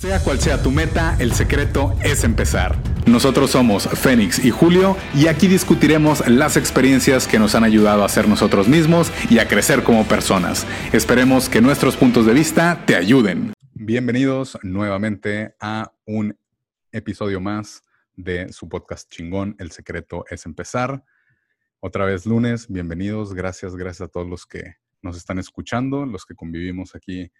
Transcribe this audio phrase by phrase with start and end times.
[0.00, 2.76] Sea cual sea tu meta, el secreto es empezar.
[3.08, 8.08] Nosotros somos Fénix y Julio y aquí discutiremos las experiencias que nos han ayudado a
[8.08, 10.68] ser nosotros mismos y a crecer como personas.
[10.92, 13.52] Esperemos que nuestros puntos de vista te ayuden.
[13.74, 16.38] Bienvenidos nuevamente a un
[16.92, 17.82] episodio más
[18.14, 21.02] de su podcast chingón, El secreto es empezar.
[21.80, 26.36] Otra vez lunes, bienvenidos, gracias, gracias a todos los que nos están escuchando, los que
[26.36, 27.32] convivimos aquí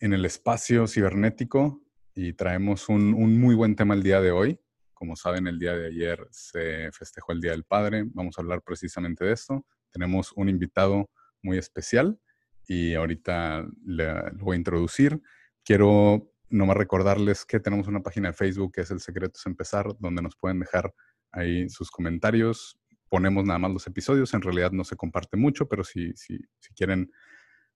[0.00, 1.82] en el espacio cibernético
[2.14, 4.58] y traemos un, muy buen tema el día de hoy.
[4.94, 8.04] Como saben, el día de ayer se festejó el Día del Padre.
[8.06, 9.64] Vamos a hablar precisamente de esto.
[9.90, 11.10] Tenemos un invitado
[11.42, 12.18] muy especial
[12.66, 15.20] y ahorita le, lo voy a introducir.
[15.64, 19.94] Quiero nomás recordarles que tenemos una página de Facebook que es El Secreto es Empezar,
[19.98, 20.92] donde nos pueden dejar
[21.30, 22.78] ahí sus comentarios.
[23.08, 24.32] Ponemos nada más los episodios.
[24.34, 27.10] En realidad no se comparte mucho, pero si, si, si quieren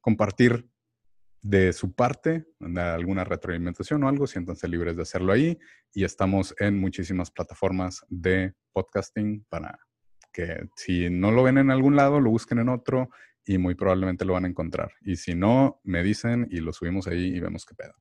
[0.00, 0.68] compartir
[1.44, 5.58] de su parte, alguna retroalimentación o algo, siéntanse libres de hacerlo ahí.
[5.92, 9.78] Y estamos en muchísimas plataformas de podcasting para
[10.32, 13.10] que si no lo ven en algún lado, lo busquen en otro
[13.44, 14.92] y muy probablemente lo van a encontrar.
[15.02, 17.92] Y si no, me dicen y lo subimos ahí y vemos qué pedo.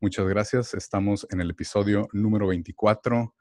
[0.00, 0.72] Muchas gracias.
[0.74, 3.34] Estamos en el episodio número 24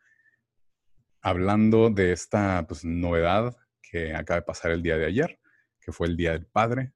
[1.21, 5.39] hablando de esta pues, novedad que acaba de pasar el día de ayer,
[5.79, 6.93] que fue el Día del Padre.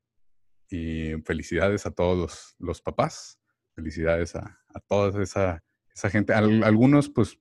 [0.71, 3.37] Y felicidades a todos los, papás,
[3.75, 5.61] felicidades a, toda esa,
[6.09, 6.33] gente.
[6.33, 7.37] algunos pues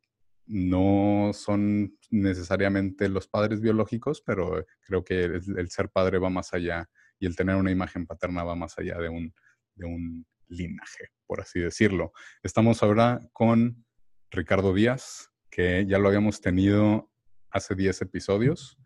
[0.46, 6.90] no son necesariamente los padres biológicos, pero creo que el, ser padre va más allá
[7.20, 9.32] y el tener una imagen paterna va más allá de un,
[9.76, 12.12] de un linaje, por así decirlo.
[12.42, 13.86] Estamos ahora con
[14.32, 17.12] Ricardo Díaz, que ya lo habíamos tenido
[17.52, 18.76] hace 10 episodios.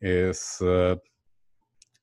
[0.00, 1.00] Es, eh,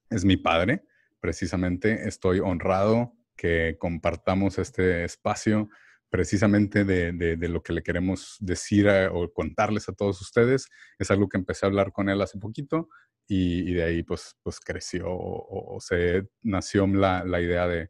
[0.09, 0.83] es mi padre
[1.21, 5.69] precisamente estoy honrado que compartamos este espacio
[6.09, 10.67] precisamente de, lo que le queremos decir o contarles a todos ustedes.
[10.99, 12.89] Es algo que empecé a hablar con él hace poquito
[13.27, 17.87] y, de ahí pues, pues creció o, se nació la, idea de,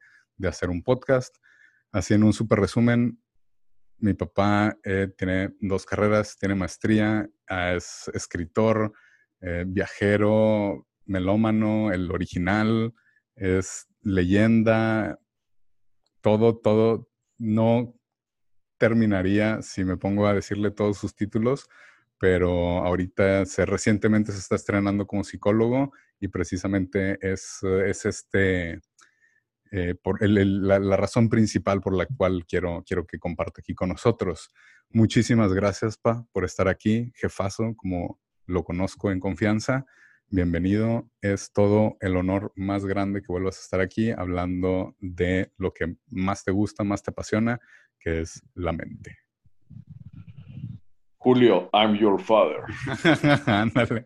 [0.47, 1.35] hacer un podcast.
[1.91, 3.19] Así en un súper resumen,
[3.97, 8.93] mi papá eh, tiene dos carreras, tiene maestría, es escritor,
[9.41, 12.93] eh, viajero, melómano, el original,
[13.35, 15.19] es leyenda,
[16.21, 17.95] todo, todo, no
[18.77, 21.69] terminaría si me pongo a decirle todos sus títulos,
[22.19, 28.79] pero ahorita se, recientemente se está estrenando como psicólogo y precisamente es, es este,
[29.71, 34.49] eh, por la, razón principal por la cual quiero, quiero que comparte aquí con nosotros.
[34.89, 39.85] Muchísimas gracias, Pa, por estar aquí, jefazo, como lo conozco en confianza
[40.31, 41.09] bienvenido.
[41.21, 45.97] Es todo el honor más grande que vuelvas a estar aquí hablando de lo que
[46.09, 47.59] más te gusta, más te apasiona,
[47.99, 49.17] que es la mente.
[51.17, 52.63] Julio, I'm your father.
[53.45, 54.05] Ándale.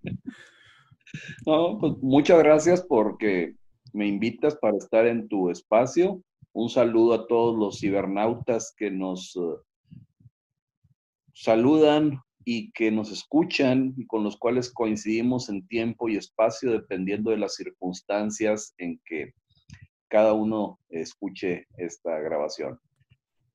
[1.46, 3.56] no, pues muchas gracias porque
[3.92, 6.22] me invitas para estar en tu espacio.
[6.52, 9.98] Un saludo a todos los cibernautas que nos eh,
[11.32, 17.30] saludan y que nos escuchan y con los cuales coincidimos en tiempo y espacio dependiendo
[17.30, 19.32] de las circunstancias en que
[20.08, 22.78] cada uno escuche esta grabación.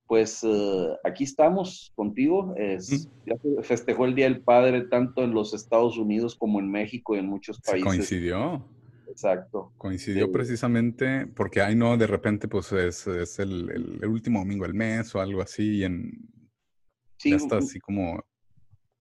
[0.07, 2.55] Pues eh, aquí estamos contigo.
[2.57, 7.15] Es, ya festejó el Día del Padre tanto en los Estados Unidos como en México
[7.15, 7.85] y en muchos países.
[7.85, 8.67] coincidió.
[9.07, 9.71] Exacto.
[9.77, 13.07] Coincidió precisamente porque ahí no, de repente, pues es,
[13.39, 16.11] el, el, último domingo del mes o algo así, y en,
[17.17, 18.23] sí, ya está así como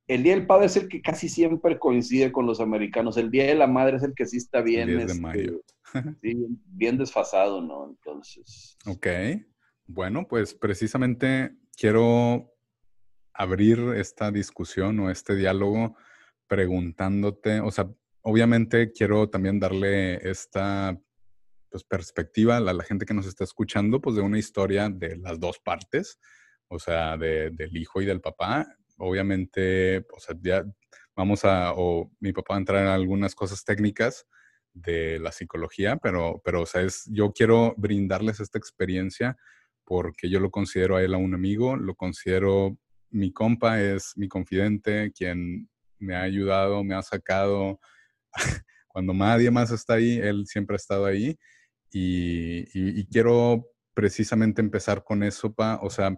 [0.08, 3.16] el Día del Padre es el que casi siempre coincide con los americanos.
[3.19, 4.88] El Día de la Madre es el que sí está bien.
[4.88, 5.60] de este, mayo.
[6.22, 7.91] bien desfasado, ¿no?
[7.91, 8.76] Entonces.
[8.86, 9.06] Ok.
[9.86, 12.54] Bueno, pues precisamente quiero
[13.34, 15.96] abrir esta discusión o este diálogo
[16.48, 17.88] preguntándote, o sea,
[18.22, 20.98] obviamente quiero también darle esta
[21.70, 25.38] pues, perspectiva a la, gente que nos está escuchando, pues de una historia de las
[25.38, 26.19] dos partes,
[26.69, 28.66] o sea, del hijo y del papá,
[28.98, 30.64] obviamente, o sea, ya
[31.16, 34.26] vamos a, o mi papá va a entrar en algunas cosas técnicas
[34.72, 39.36] de la psicología, pero, pero, o sea, es, yo quiero brindarles esta experiencia
[39.84, 42.78] porque yo lo considero a él a un amigo, lo considero,
[43.10, 45.68] mi compa es mi confidente, quien
[45.98, 47.80] me ha ayudado, me ha sacado.
[48.86, 51.38] Cuando nadie más está ahí, él siempre ha estado ahí.
[51.90, 56.14] Y, y, y quiero precisamente empezar con eso, pa, o sea,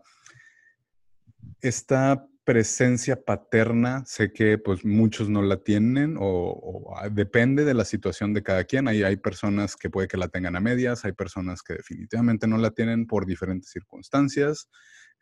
[1.61, 7.85] esta presencia paterna, sé que pues muchos no la tienen o, ah, depende de la
[7.85, 8.89] situación de cada quien.
[8.89, 12.59] Hay, hay personas que puede que la tengan a medias, hay personas que definitivamente no
[12.59, 14.69] la tienen por diferentes circunstancias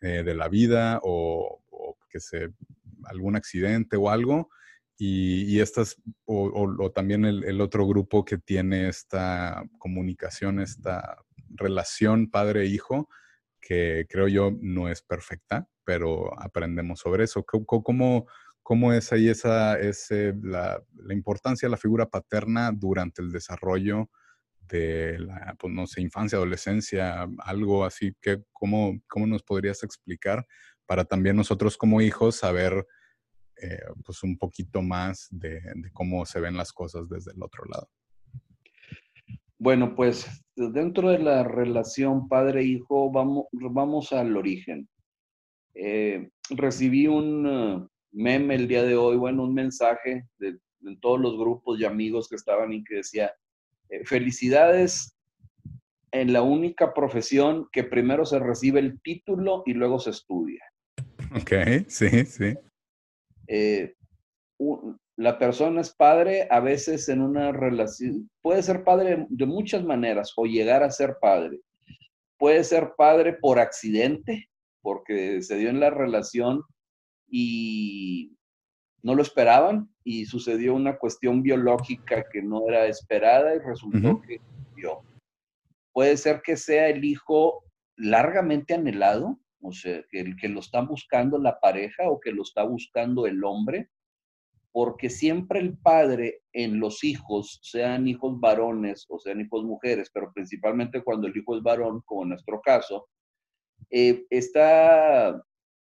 [0.01, 1.63] eh, de la vida o,
[2.09, 2.51] que se
[3.05, 4.51] algún accidente o algo.
[5.01, 13.09] Y, estas, o, también el, el, otro grupo que tiene esta comunicación, esta relación padre-hijo,
[13.61, 17.43] que creo yo no es perfecta, pero aprendemos sobre eso.
[17.47, 18.27] ¿Cómo,
[18.63, 24.11] cómo es ahí esa, ese, la, la, importancia de la figura paterna durante el desarrollo
[24.69, 28.15] de la, pues, no sé, infancia, adolescencia, algo así?
[28.21, 30.47] que cómo, ¿Cómo nos podrías explicar
[30.85, 32.87] para también nosotros como hijos saber
[33.63, 37.65] eh, pues un poquito más de, de cómo se ven las cosas desde el otro
[37.65, 37.89] lado?
[39.59, 44.87] Bueno, pues dentro de la relación padre-hijo, vamos, vamos al origen.
[45.81, 50.59] Eh, recibí un uh, meme el día de hoy, bueno, un mensaje de,
[51.01, 53.33] todos los grupos y amigos que estaban y que decía,
[53.89, 55.17] eh, felicidades
[56.11, 60.65] en la única profesión que primero se recibe el título y luego se estudia.
[61.37, 61.53] Ok,
[61.87, 62.55] sí, sí.
[63.47, 63.95] Eh,
[65.17, 70.33] la persona es padre a veces en una relación, puede ser padre de muchas maneras
[70.37, 71.61] o llegar a ser padre.
[72.37, 74.49] Puede ser padre por accidente,
[74.89, 76.63] porque se dio en la relación
[77.29, 78.39] y
[79.03, 84.41] no lo esperaban y sucedió una cuestión biológica que no era esperada y resultó que
[84.75, 85.03] dio.
[85.93, 87.65] Puede ser que sea el hijo
[87.97, 92.43] largamente anhelado, o sea, que, el que lo está buscando la pareja o que lo
[92.43, 93.91] está buscando el hombre,
[94.73, 100.33] porque siempre el padre en los hijos, sean hijos varones o sean hijos mujeres, pero
[100.33, 103.07] principalmente cuando el hijo es varón, como en nuestro caso,
[103.91, 105.43] eh, está,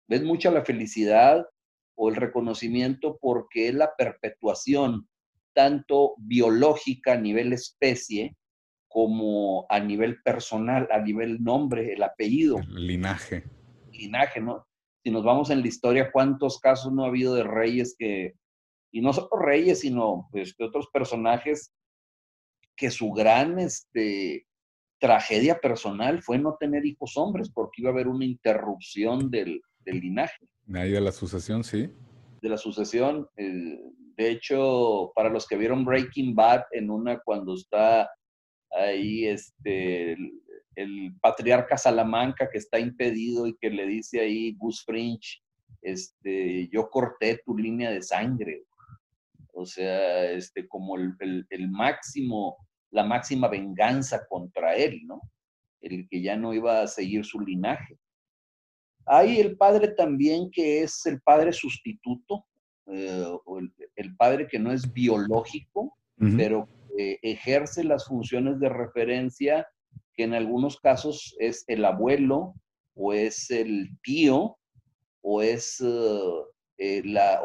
[0.08, 1.46] ves mucha la felicidad
[1.94, 5.08] o el reconocimiento porque es la perpetuación
[5.54, 8.36] tanto biológica a nivel especie
[8.88, 12.58] como a nivel personal, a nivel nombre, el apellido.
[12.58, 13.44] El linaje.
[13.90, 14.66] Linaje, ¿no?
[15.02, 18.34] Si nos vamos en la historia, ¿cuántos casos no ha habido de reyes que,
[18.92, 21.72] y no solo reyes, sino pues, de otros personajes
[22.76, 24.46] que su gran este,
[25.02, 30.46] tragedia personal fue no tener hijos hombres porque iba a haber una interrupción del, linaje.
[30.72, 31.90] Ahí de la sucesión, sí.
[32.40, 33.28] De la sucesión.
[33.36, 33.80] Eh,
[34.16, 38.08] de hecho, para los que vieron Breaking Bad, en una cuando está
[38.70, 40.12] ahí este,
[40.76, 45.42] el, patriarca Salamanca que está impedido y que le dice ahí Gus Fringe,
[45.82, 48.62] este, yo corté tu línea de sangre.
[49.52, 51.16] O sea, este, como el,
[51.50, 52.56] el máximo
[52.92, 55.20] la máxima venganza contra él, ¿no?
[55.80, 57.98] El que ya no iba a seguir su linaje.
[59.06, 62.46] Hay el padre también que es el padre sustituto,
[62.86, 63.36] eh,
[63.96, 65.96] el, padre que no es biológico,
[66.36, 69.66] pero ejerce las funciones de referencia
[70.14, 72.54] que en algunos casos es el abuelo
[72.94, 74.56] o es el tío
[75.22, 76.20] o es eh,
[76.78, 77.40] eh, la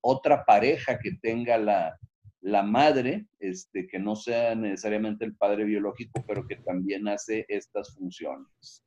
[0.00, 1.98] otra pareja que tenga la,
[2.42, 7.94] la madre, este, que no sea necesariamente el padre biológico, pero que también hace estas
[7.94, 8.84] funciones.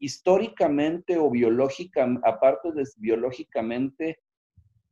[0.00, 4.18] Históricamente o biológicamente, aparte de biológicamente,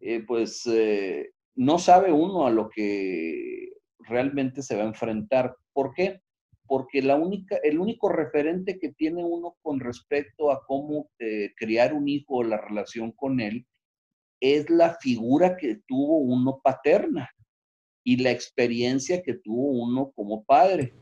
[0.00, 5.56] eh, pues eh, no sabe uno a lo que realmente se va a enfrentar.
[5.72, 6.20] ¿Por qué?
[6.64, 11.92] Porque la única, el único referente que tiene uno con respecto a cómo eh, criar
[11.92, 13.66] un hijo o la relación con él
[14.40, 17.28] es la figura que tuvo uno paterna
[18.08, 20.94] y la experiencia que tuvo uno como padre.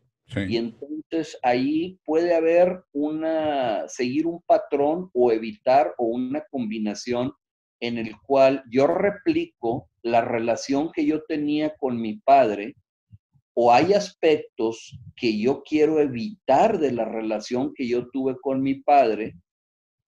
[0.49, 7.33] Y entonces ahí puede haber una, seguir un patrón o evitar o una combinación
[7.81, 12.75] en el cual yo replico la relación que yo tenía con mi padre
[13.55, 18.83] o hay aspectos que yo quiero evitar de la relación que yo tuve con mi
[18.83, 19.37] padre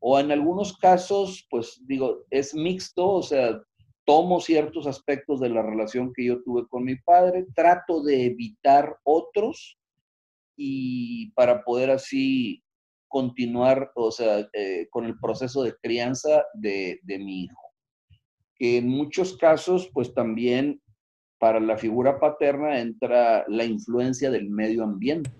[0.01, 3.63] o en algunos casos, pues digo, es mixto, o sea,
[4.09, 8.97] tomo ciertos aspectos de la relación que yo tuve con mi padre, trato de evitar
[9.05, 9.79] otros
[10.57, 12.65] y para poder así
[13.07, 17.61] continuar, o sea, eh, con el proceso de crianza de, mi hijo.
[18.59, 20.81] en muchos casos, pues también
[21.37, 25.31] para la figura paterna entra la influencia del medio ambiente.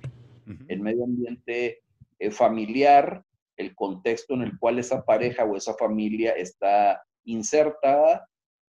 [0.69, 1.81] El medio ambiente
[2.19, 3.25] eh, familiar,
[3.57, 8.29] el contexto en el cual esa pareja o esa familia está insertada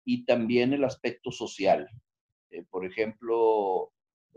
[0.07, 1.85] y también el aspecto social.
[2.49, 3.91] Eh, por ejemplo,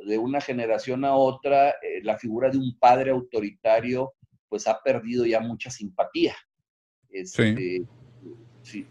[0.04, 4.14] de una generación a otra, eh, la figura de un padre autoritario
[4.48, 6.34] pues ha perdido ya mucha simpatía.
[7.08, 7.86] Este,
[8.62, 8.84] Sí.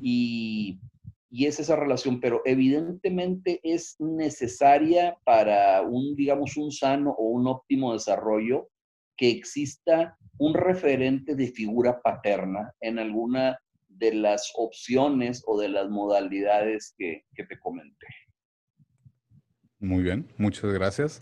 [0.00, 0.78] Y,
[1.30, 7.48] y es esa relación, pero evidentemente es necesaria para un, digamos, un sano o un
[7.48, 8.70] óptimo desarrollo
[9.16, 13.58] que exista un referente de figura paterna en alguna
[14.00, 18.06] de las opciones o de las modalidades que, te comenté.
[19.78, 21.20] Muy bien, muchas gracias.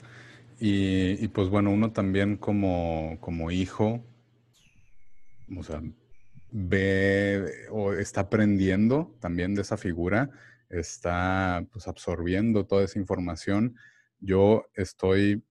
[0.61, 4.05] Y, y, pues bueno, uno también como, como hijo,
[5.57, 5.83] o sea,
[6.51, 10.31] ve o está aprendiendo también de esa figura,
[10.69, 13.77] está pues absorbiendo toda esa información.
[14.21, 15.45] Yo estoy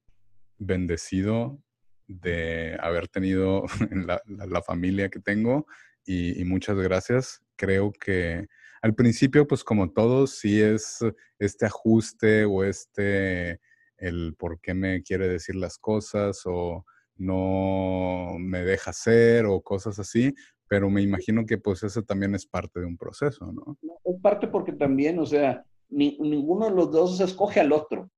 [0.58, 1.62] bendecido
[2.08, 5.68] de haber tenido la, la, familia que tengo
[6.08, 7.42] y, muchas gracias.
[7.58, 8.48] Creo que
[8.82, 11.00] al principio, pues como todos, sí es
[11.38, 13.60] este ajuste o este,
[13.98, 16.86] el por qué me quiere decir las cosas o
[17.18, 20.34] no me deja hacer o cosas así,
[20.68, 23.78] pero me imagino que pues eso también es parte de un proceso, ¿no?
[24.06, 28.10] Es parte porque también, o sea, ninguno de los dos escoge al otro.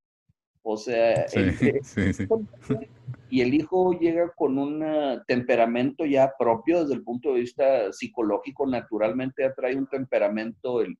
[0.62, 1.26] O sea,
[3.30, 4.84] y el hijo llega con un
[5.26, 10.98] temperamento ya propio desde el punto de vista psicológico, naturalmente atrae un temperamento el,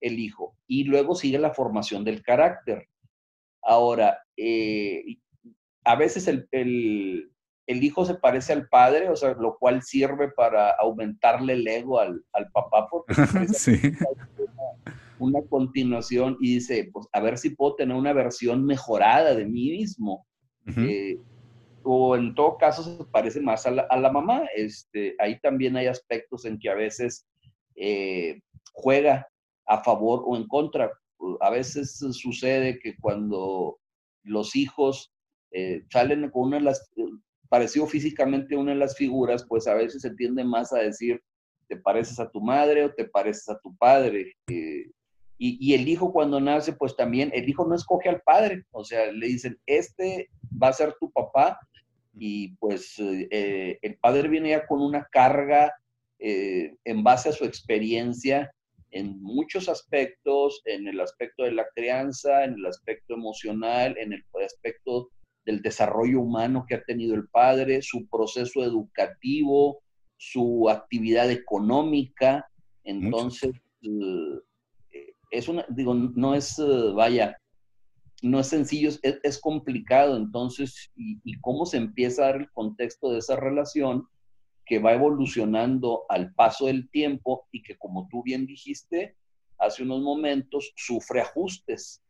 [0.00, 0.56] el hijo.
[0.66, 2.88] Y luego sigue la formación del carácter.
[3.62, 5.02] Ahora, eh,
[5.84, 6.48] a veces el,
[7.66, 12.00] el hijo se parece al padre, o sea, lo cual sirve para aumentarle el ego
[12.00, 12.22] al,
[12.52, 13.14] papá, porque
[13.54, 13.78] sí.
[15.18, 19.70] una, continuación y dice, pues a ver si puedo tener una versión mejorada de mí
[19.70, 20.26] mismo.
[20.76, 21.18] Eh,
[21.84, 24.44] o en todo caso se parece más a la, mamá.
[24.54, 27.26] Este, ahí también hay aspectos en que a veces
[27.76, 28.40] eh,
[28.72, 29.26] juega
[29.66, 30.90] a favor o en contra.
[31.40, 33.78] A veces sucede que cuando
[34.24, 35.12] los hijos
[35.52, 36.90] eh, salen con una de las
[37.52, 41.22] parecido físicamente una de las figuras, pues a veces se tiende más a decir,
[41.68, 44.32] te pareces a tu madre o te pareces a tu padre.
[44.48, 44.90] Eh,
[45.36, 49.12] y, el hijo cuando nace, pues también, el hijo no escoge al padre, o sea,
[49.12, 50.30] le dicen, este
[50.62, 51.58] va a ser tu papá,
[52.14, 55.72] y pues eh, el padre viene ya con una carga
[56.18, 58.52] eh, en base a su experiencia
[58.92, 64.22] en muchos aspectos, en el aspecto de la crianza, en el aspecto emocional, en el
[64.44, 65.08] aspecto
[65.44, 69.82] del desarrollo humano que ha tenido el padre, su proceso educativo,
[70.18, 72.46] su actividad económica.
[72.84, 73.52] Entonces,
[73.82, 77.36] eh, es una, digo, no es, eh, vaya,
[78.28, 80.16] no es sencillo, es, complicado.
[80.16, 84.06] Entonces, y, cómo se empieza a dar el contexto de esa relación
[84.64, 89.16] que va evolucionando al paso del tiempo y que, como tú bien dijiste
[89.58, 92.02] hace unos momentos, sufre ajustes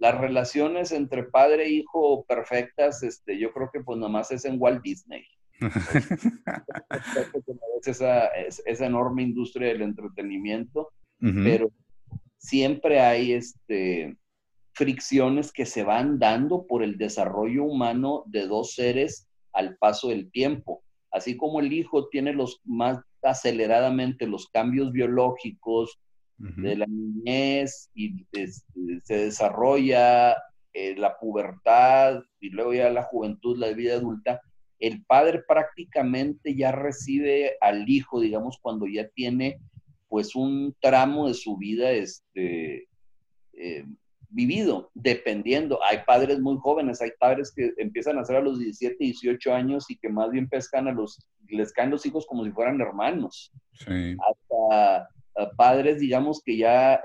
[0.00, 4.56] las relaciones entre padre e hijo perfectas, este, yo creo que pues nomás es en
[4.58, 5.22] Walt Disney.
[7.84, 11.70] esa, esa enorme industria del entretenimiento, pero
[12.38, 14.16] siempre hay este,
[14.72, 20.30] fricciones que se van dando por el desarrollo humano de dos seres al paso del
[20.30, 20.82] tiempo.
[21.10, 25.98] Así como el hijo tiene los más aceleradamente los cambios biológicos,
[26.40, 28.26] de la niñez y
[29.04, 30.32] se desarrolla
[30.72, 34.40] eh, la pubertad y luego ya la juventud, la vida adulta,
[34.78, 39.60] el padre prácticamente ya recibe al hijo, digamos, cuando ya tiene
[40.08, 42.88] pues un tramo de su vida este,
[43.52, 43.84] eh,
[44.30, 45.80] vivido, dependiendo.
[45.82, 49.90] Hay padres muy jóvenes, hay padres que empiezan a hacer a los 17, 18 años
[49.90, 53.52] y que más bien pescan a los, les caen los hijos como si fueran hermanos.
[53.72, 54.16] Sí.
[54.28, 55.08] Hasta
[55.56, 57.02] padres, digamos que ya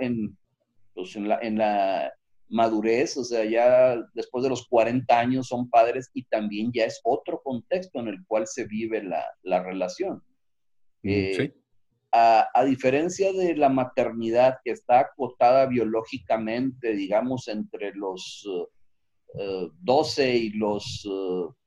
[0.94, 2.14] pues, en, la, en la
[2.50, 7.00] madurez, o sea, ya después de los 40 años son padres y también ya es
[7.04, 10.22] otro contexto en el cual se vive la, relación.
[11.04, 11.54] Mm, eh,
[12.12, 18.48] a, diferencia de la maternidad que está acotada biológicamente, digamos, entre los
[19.34, 21.08] 12 eh, y los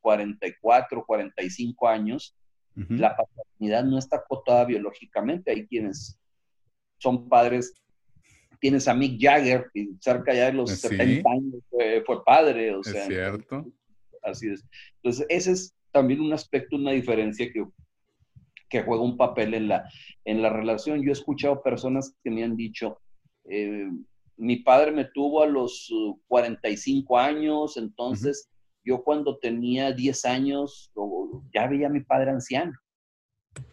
[0.01, 2.35] 44, 45 años,
[2.75, 5.51] la paternidad no está acotada biológicamente.
[5.51, 6.19] Hay quienes
[6.99, 7.75] son padres.
[8.61, 9.67] Tienes a Mick Jagger,
[10.01, 12.75] cerca ya de los 70 años fue, padre.
[12.75, 13.67] O sea, es cierto.
[14.23, 14.65] Así es.
[14.97, 17.65] Entonces, ese es también un aspecto, una diferencia que,
[18.69, 19.89] que juega un papel en la,
[20.25, 21.03] en la relación.
[21.03, 22.99] Yo he escuchado personas que me han dicho,
[23.45, 23.89] eh,
[24.37, 25.93] mi padre me tuvo a los
[26.29, 28.49] 45 años, entonces
[28.85, 30.93] yo cuando tenía 10 años
[31.53, 32.73] ya veía a mi padre anciano.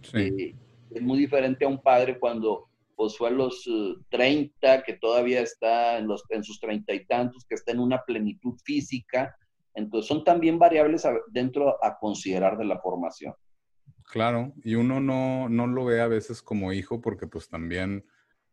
[0.01, 0.17] Sí.
[0.17, 0.55] Eh,
[0.91, 3.69] es muy diferente a un padre cuando pues fue a los
[4.09, 7.79] 30, eh, que todavía está en, los, en sus treinta y tantos, que está en
[7.79, 9.35] una plenitud física.
[9.73, 13.33] Entonces son también variables dentro a considerar de la formación.
[14.05, 18.05] Claro, y uno no, no lo ve a veces como hijo porque pues también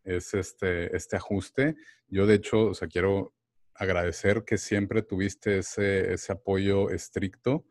[0.02, 1.76] es este, este ajuste.
[2.08, 3.34] Yo de hecho, o sea, quiero
[3.74, 7.66] agradecer que siempre tuviste ese, ese apoyo estricto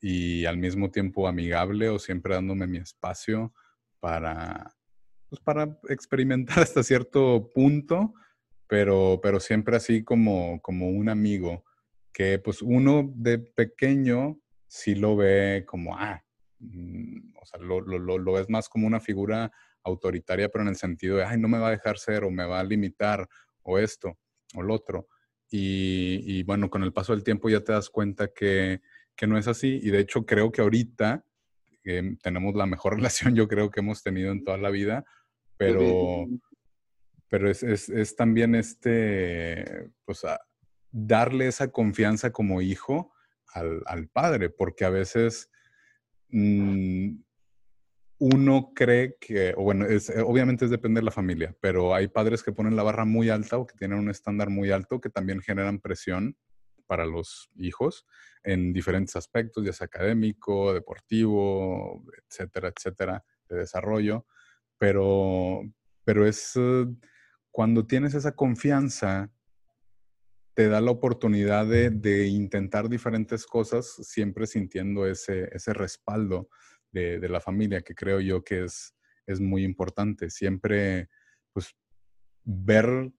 [0.00, 3.52] y al mismo tiempo amigable o siempre dándome mi espacio
[4.00, 4.74] para,
[5.28, 8.14] pues para experimentar hasta cierto punto,
[8.66, 11.64] pero, pero siempre así como, como un amigo,
[12.12, 16.24] que pues uno de pequeño sí lo ve como, ah,
[16.60, 19.52] o sea, lo, lo, lo, ves más como una figura
[19.84, 22.44] autoritaria, pero en el sentido de, ay, no me va a dejar ser o me
[22.44, 23.28] va a limitar
[23.62, 24.18] o esto
[24.54, 25.08] o lo otro.
[25.50, 28.80] Y, y bueno, con el paso del tiempo ya te das cuenta que,
[29.16, 29.80] que no es así.
[29.82, 31.24] Y de hecho creo que ahorita
[31.84, 35.04] eh, tenemos la mejor relación, yo creo que hemos tenido en toda la vida,
[35.56, 36.26] pero,
[37.28, 40.22] pero es, es, es también este, pues,
[40.90, 43.12] darle esa confianza como hijo
[43.52, 45.50] al, al padre, porque a veces
[46.30, 47.22] uno
[48.74, 52.52] cree que, o bueno, eh, obviamente es depende de la familia, pero hay padres que
[52.52, 55.80] ponen la barra muy alta o que tienen un estándar muy alto que también generan
[55.80, 56.36] presión
[56.86, 58.06] para los hijos
[58.42, 64.26] en diferentes aspectos, ya sea académico, deportivo, etcétera, etcétera, de desarrollo.
[64.78, 65.62] Pero,
[66.04, 66.86] pero es eh,
[67.50, 69.30] cuando tienes esa confianza,
[70.58, 76.48] te da la oportunidad de, de intentar diferentes cosas, siempre sintiendo ese, ese respaldo
[76.90, 78.92] de, de, la familia, que creo yo que es,
[79.28, 80.30] es muy importante.
[80.30, 81.10] Siempre,
[81.52, 81.76] pues,
[82.42, 83.12] ver,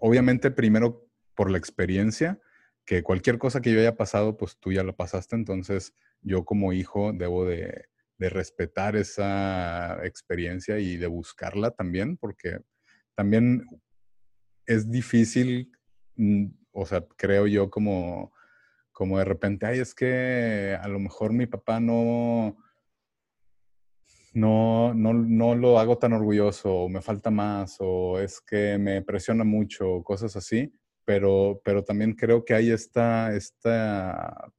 [0.00, 2.40] obviamente primero por la experiencia,
[2.84, 6.72] que cualquier cosa que yo haya pasado, pues tú ya la pasaste, entonces yo como
[6.72, 7.84] hijo debo de,
[8.18, 12.58] de respetar esa experiencia y de buscarla también, porque
[13.14, 13.64] también
[14.66, 15.70] es difícil,
[16.72, 18.32] o sea, creo yo como,
[18.92, 22.56] como de repente, ay, es que a lo mejor mi papá no,
[24.34, 29.02] no, no, no lo hago tan orgulloso, o me falta más, o es que me
[29.02, 30.72] presiona mucho, cosas así
[31.04, 34.52] pero, pero también creo que hay esta, esta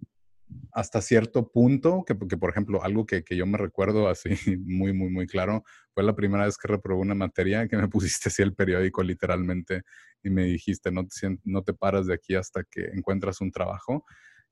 [0.71, 4.29] hasta cierto punto, que, que por ejemplo, algo que, que, yo me recuerdo así
[4.65, 8.29] muy, muy, muy claro, fue la primera vez que reprobé una materia que me pusiste
[8.29, 9.83] así el periódico literalmente
[10.23, 14.05] y me dijiste, no te, no te paras de aquí hasta que encuentras un trabajo,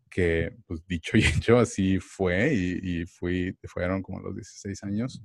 [0.09, 5.23] que pues dicho y hecho así fue y, y fui, fueron como los 16 años.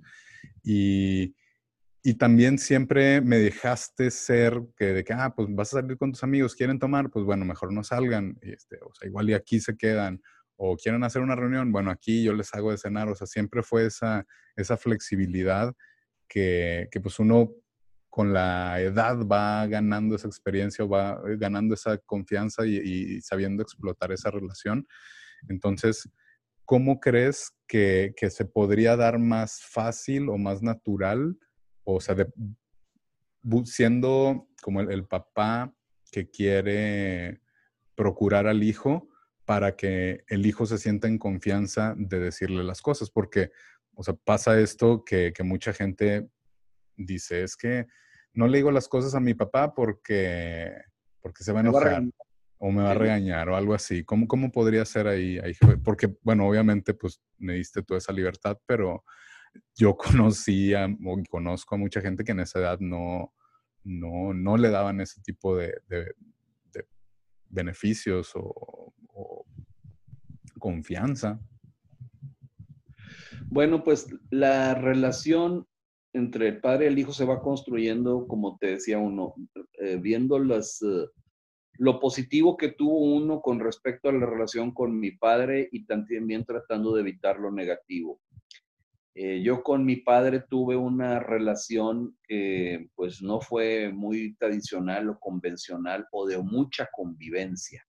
[0.62, 1.34] Y,
[2.08, 6.12] y también siempre me dejaste ser que de que, ah, pues vas a salir con
[6.12, 9.58] tus amigos, quieren tomar, pues bueno, mejor no salgan, este, o sea, igual y aquí
[9.58, 10.22] se quedan,
[10.54, 13.64] o quieren hacer una reunión, bueno, aquí yo les hago de cenar, o sea, siempre
[13.64, 15.74] fue esa, esa flexibilidad
[16.28, 17.50] que, que pues uno
[18.16, 24.30] con la edad va ganando esa experiencia va ganando esa confianza y, sabiendo explotar esa
[24.30, 24.88] relación.
[25.50, 26.08] Entonces,
[26.64, 31.36] ¿cómo crees que, que se podría dar más fácil o más natural?
[31.86, 32.16] o sea,
[33.64, 35.72] siendo como el, papá
[36.10, 37.40] que quiere
[37.94, 39.08] procurar al hijo
[39.44, 43.52] para que el hijo se sienta en confianza de decirle las cosas, porque,
[43.94, 46.28] o sea, pasa esto que, mucha gente
[46.96, 47.86] dice, es que
[48.36, 50.70] no le digo las cosas a mi papá porque,
[51.20, 52.02] porque se va a enojar
[52.58, 54.04] o me va a regañar o algo así.
[54.04, 55.54] ¿Cómo, cómo podría ser ahí, ahí?
[55.82, 59.04] Porque, bueno, obviamente, pues me diste toda esa libertad, pero
[59.74, 63.32] yo conocía o conozco a mucha gente que en esa edad no,
[63.84, 66.14] no, no le daban ese tipo de, de,
[66.72, 66.86] de
[67.48, 69.46] beneficios o, o,
[70.58, 71.40] confianza.
[73.46, 75.66] Bueno, pues la relación
[76.16, 79.34] entre el padre y el hijo se va construyendo, como te decía uno,
[79.80, 81.06] eh, viendo las, uh,
[81.74, 86.44] lo positivo que tuvo uno con respecto a la relación con mi padre y también
[86.44, 88.20] tratando de evitar lo negativo.
[89.14, 95.18] Eh, yo con mi padre tuve una relación que pues no fue muy tradicional o
[95.18, 97.86] convencional o de mucha convivencia.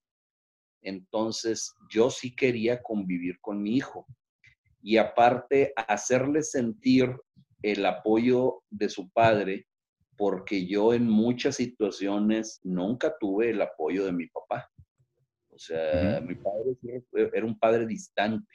[0.80, 4.06] Entonces yo sí quería convivir con mi hijo
[4.80, 7.14] y aparte hacerle sentir
[7.62, 9.66] el apoyo de su padre
[10.16, 14.68] porque yo en muchas situaciones nunca tuve el apoyo de mi papá.
[15.50, 15.78] O sea,
[16.20, 16.26] uh -huh.
[16.26, 16.76] mi padre
[17.32, 18.46] era un padre distante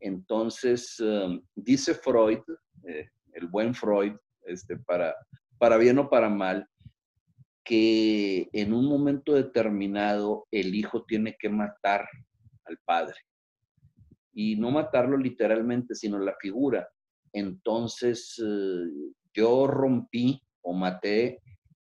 [0.00, 2.40] entonces, um, dice Freud,
[2.84, 5.14] eh, el buen Freud, este, para,
[5.58, 6.68] para bien o para mal,
[7.64, 12.08] que en un momento determinado el hijo tiene que matar
[12.64, 13.16] al padre.
[14.32, 16.88] Y no matarlo literalmente, sino la figura.
[17.32, 21.42] Entonces, eh, yo rompí o maté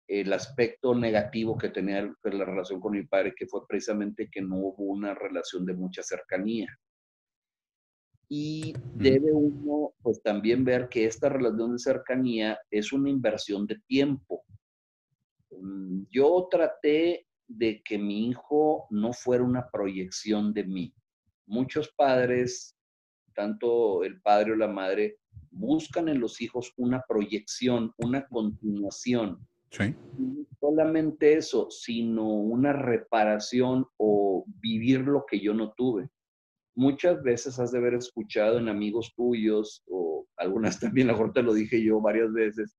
[0.07, 4.57] el aspecto negativo que tenía la relación con mi padre, que fue precisamente que no
[4.57, 6.69] hubo una relación de mucha cercanía.
[8.29, 13.79] y debe uno pues también ver que esta relación de cercanía es una inversión de
[13.87, 14.45] tiempo.
[15.51, 20.95] Mm, yo traté de que mi hijo no fuera una proyección de mí.
[21.47, 22.75] Muchos padres,
[23.35, 25.19] tanto el padre o la madre,
[25.51, 29.39] buscan en los hijos una proyección, una continuación.
[29.71, 29.95] Sí.
[30.19, 36.09] No solamente eso, sino una reparación o vivir lo que yo no tuve.
[36.77, 41.33] Muchas veces has de haber escuchado en amigos tuyos, o algunas también, a lo mejor
[41.33, 42.77] te lo dije yo varias veces,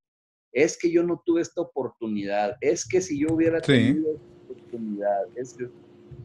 [0.51, 5.23] es que yo no tuve esta oportunidad, es que si yo hubiera tenido esta oportunidad,
[5.35, 5.69] es que,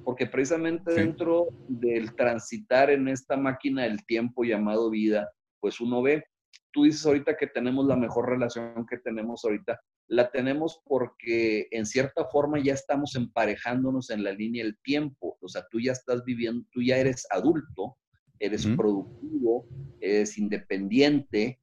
[0.04, 5.28] porque precisamente dentro del transitar en esta máquina del tiempo llamado vida,
[5.60, 6.24] pues uno ve,
[6.72, 11.86] tú dices ahorita que tenemos la mejor relación que tenemos ahorita, la tenemos porque en
[11.86, 16.24] cierta forma ya estamos emparejándonos en la línea del tiempo, o sea, tú ya estás
[16.24, 17.96] viviendo, tú ya eres adulto,
[18.38, 19.66] eres productivo,
[20.00, 21.60] eres independiente,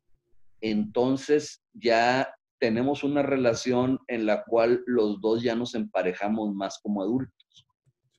[0.62, 7.02] entonces ya tenemos una relación en la cual los dos ya nos emparejamos más como
[7.02, 7.68] adultos.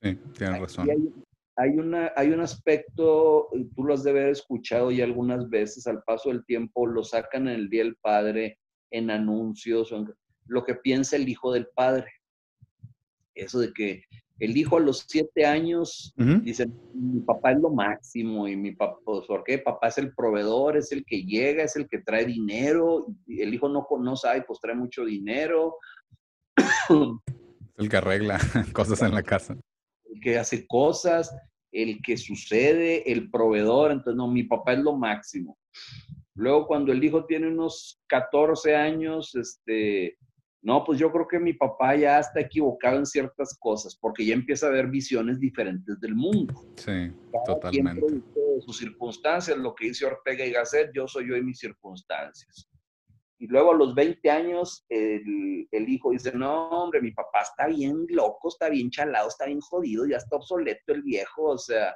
[0.01, 0.89] Sí, tienes razón.
[0.89, 0.97] Hay,
[1.67, 6.29] una, hay un aspecto, tú lo has de haber escuchado ya algunas veces, al paso
[6.29, 8.59] del tiempo lo sacan en el Día del Padre,
[8.91, 10.07] en anuncios, en,
[10.49, 12.11] lo que piensa el hijo del padre.
[13.35, 14.03] Eso de que
[14.39, 18.97] el hijo a los siete años dice, mi papá es lo máximo y mi papá,
[19.05, 19.59] pues, ¿por qué?
[19.59, 23.05] Papá es el proveedor, es el que llega, es el que trae dinero.
[23.27, 25.75] Y el hijo no, no sabe, pues trae mucho dinero.
[27.77, 28.39] El que arregla
[28.73, 29.57] cosas en la casa.
[30.09, 31.33] El que hace cosas,
[31.71, 33.91] el que sucede, el proveedor.
[33.91, 35.57] Entonces, no, mi papá es lo máximo.
[36.35, 40.17] Luego, cuando el hijo tiene unos 14 años, este,
[40.61, 44.33] no, pues yo creo que mi papá ya está equivocado en ciertas cosas, porque ya
[44.33, 46.53] empieza a ver visiones diferentes del mundo.
[46.75, 47.11] Sí,
[47.45, 48.05] totalmente.
[48.05, 48.23] Quien
[48.61, 52.69] sus circunstancias, lo que dice Ortega y Gasset, yo soy yo y mis circunstancias.
[53.41, 58.05] Y luego a los 20 años, el, hijo dice, no, hombre, mi papá está bien
[58.09, 61.95] loco, está bien chalado, está bien jodido, ya está obsoleto el viejo, o sea,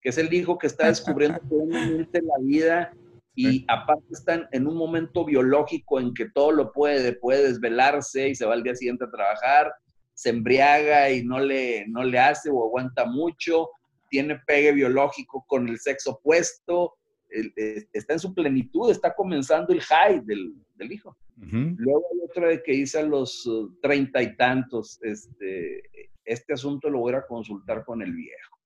[0.00, 2.92] que es el hijo que está descubriendo totalmente la vida
[3.34, 8.36] y aparte están en un momento biológico en que todo lo puede, puede desvelarse y
[8.36, 9.72] se va al día siguiente a trabajar,
[10.12, 13.68] se embriaga y no le, no le hace o aguanta mucho,
[14.10, 16.94] tiene pegue biológico con el sexo opuesto,
[17.30, 21.16] eh, está en su plenitud, está comenzando el high del, hijo.
[21.36, 25.82] Luego hay otra de que dice a los uh, treinta y tantos, este,
[26.24, 28.58] este asunto lo voy a consultar con el viejo.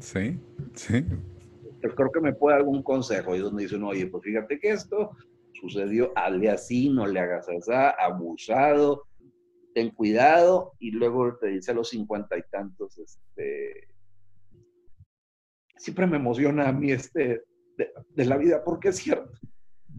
[0.00, 0.38] Sí,
[0.74, 1.04] sí
[1.90, 3.34] creo que me puede dar algún consejo.
[3.34, 5.16] Y donde dicen, oye, pues fíjate que esto
[5.52, 9.04] sucedió, hazle así, no le hagas así, abusado,
[9.74, 10.72] ten cuidado.
[10.78, 13.88] Y luego te dice a los cincuenta y tantos, este,
[15.76, 17.42] siempre me emociona a mí este
[17.76, 19.32] de, la vida, porque es cierto,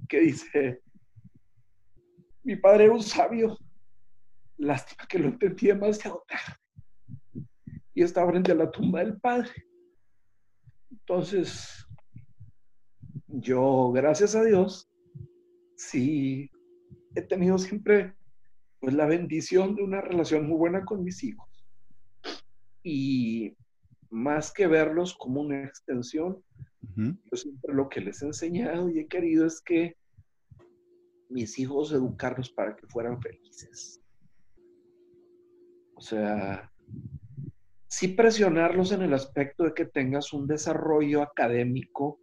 [0.07, 0.81] que dice,
[2.43, 3.57] mi padre era un sabio,
[4.57, 7.47] lástima que lo entendía demasiado tarde.
[7.93, 9.51] Y estaba frente a la tumba del padre.
[10.91, 11.85] Entonces,
[13.27, 14.89] yo, gracias a Dios,
[15.75, 16.49] sí
[17.15, 18.15] he tenido siempre
[18.79, 21.47] pues la bendición de una relación muy buena con mis hijos.
[22.83, 23.55] Y
[24.09, 26.43] más que verlos como una extensión,
[26.97, 29.95] yo siempre lo que les he enseñado y he querido es que
[31.29, 34.01] mis hijos educarlos para que fueran felices.
[35.95, 36.71] O sea,
[37.87, 42.19] sí presionarlos en el aspecto de que tengas un desarrollo académico.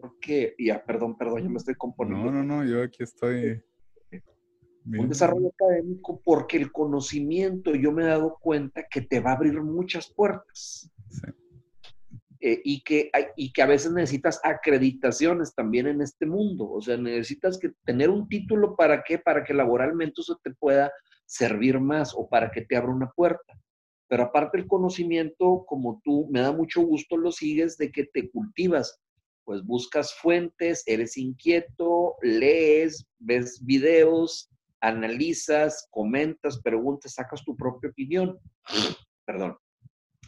[0.00, 2.30] Porque, ya, perdón, perdón, yo me estoy componiendo.
[2.30, 3.62] No, no, no, yo aquí estoy.
[4.84, 9.36] Un desarrollo académico porque el conocimiento, yo me he dado cuenta que te va a
[9.36, 10.90] abrir muchas puertas.
[12.42, 16.70] Eh, y, que, y que a veces necesitas acreditaciones también en este mundo.
[16.70, 19.18] O sea, necesitas que tener un título para qué?
[19.18, 20.90] Para que laboralmente eso te pueda
[21.26, 23.60] servir más o para que te abra una puerta.
[24.08, 28.30] Pero aparte el conocimiento, como tú, me da mucho gusto, lo sigues de que te
[28.30, 28.98] cultivas.
[29.44, 34.50] Pues buscas fuentes, eres inquieto, lees, ves videos,
[34.80, 38.38] analizas, comentas, preguntas, sacas tu propia opinión.
[39.26, 39.58] Perdón.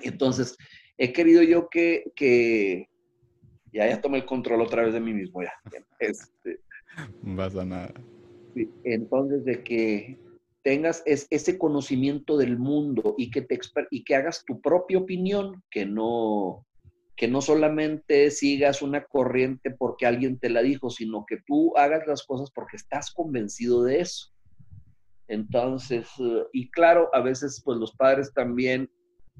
[0.01, 0.57] Entonces,
[1.03, 2.89] he querido yo que, que
[3.73, 5.53] ya, ya tomé el control otra vez de mí mismo, ya.
[5.99, 6.61] Este,
[7.23, 7.93] no pasa nada.
[8.85, 10.19] Entonces, de que
[10.63, 13.59] tengas ese conocimiento del mundo y que, te,
[13.91, 16.65] y que hagas tu propia opinión, que no,
[17.17, 22.07] que no solamente sigas una corriente porque alguien te la dijo, sino que tú hagas
[22.07, 24.29] las cosas porque estás convencido de eso.
[25.27, 28.89] Entonces, eh, y claro, a veces pues los padres también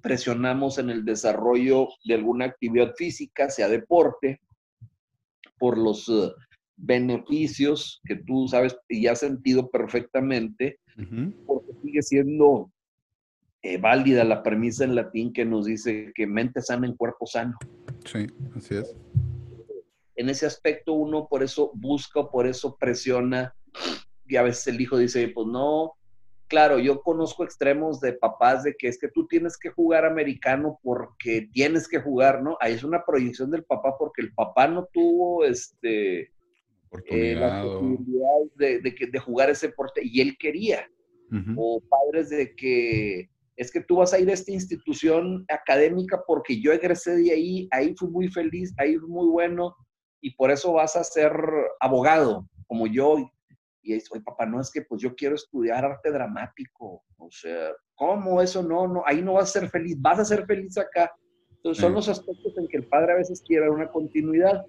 [0.01, 4.41] presionamos en el desarrollo de alguna actividad física, sea deporte,
[5.59, 6.33] por los eh,
[6.77, 10.81] beneficios que tú sabes y has sentido perfectamente,
[11.47, 12.71] porque sigue siendo
[13.63, 17.57] eh, válida la premisa en latín que nos dice que mente sana en cuerpo sano.
[18.05, 18.27] Sí,
[18.57, 18.97] así es.
[20.17, 23.55] En ese aspecto uno por eso busca, por eso presiona,
[24.27, 25.93] y a veces el hijo dice, pues no,
[26.53, 30.79] claro, yo conozco extremos de papás de que es que tú tienes que jugar americano
[30.83, 32.59] porque tienes que jugar, ¿no?
[32.61, 36.31] Ahí es una proyección del papá porque el papá no tuvo este
[37.07, 40.87] eh, la posibilidad de, de, jugar ese deporte y él quería.
[41.57, 46.61] O padres de que es que tú vas a ir a esta institución académica porque
[46.61, 49.75] yo egresé de ahí, ahí fui muy feliz, ahí fui muy bueno
[50.21, 51.33] y por eso vas a ser
[51.81, 53.17] abogado como yo
[53.83, 57.03] y dice, oye, papá, no es que pues yo quiero estudiar arte dramático.
[57.17, 58.87] O sea, ¿cómo eso no?
[58.87, 61.11] no Ahí no vas a ser feliz, vas a ser feliz acá.
[61.57, 64.65] Entonces son los aspectos en que el padre a veces quiere una continuidad.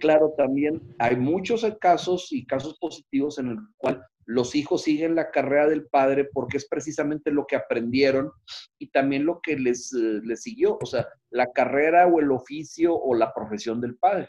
[0.00, 5.30] Claro, también hay muchos casos y casos positivos en el cual los hijos siguen la
[5.30, 8.30] carrera del padre porque es precisamente lo que aprendieron
[8.78, 12.94] y también lo que les, eh, les siguió, o sea, la carrera o el oficio
[12.94, 14.28] o la profesión del padre.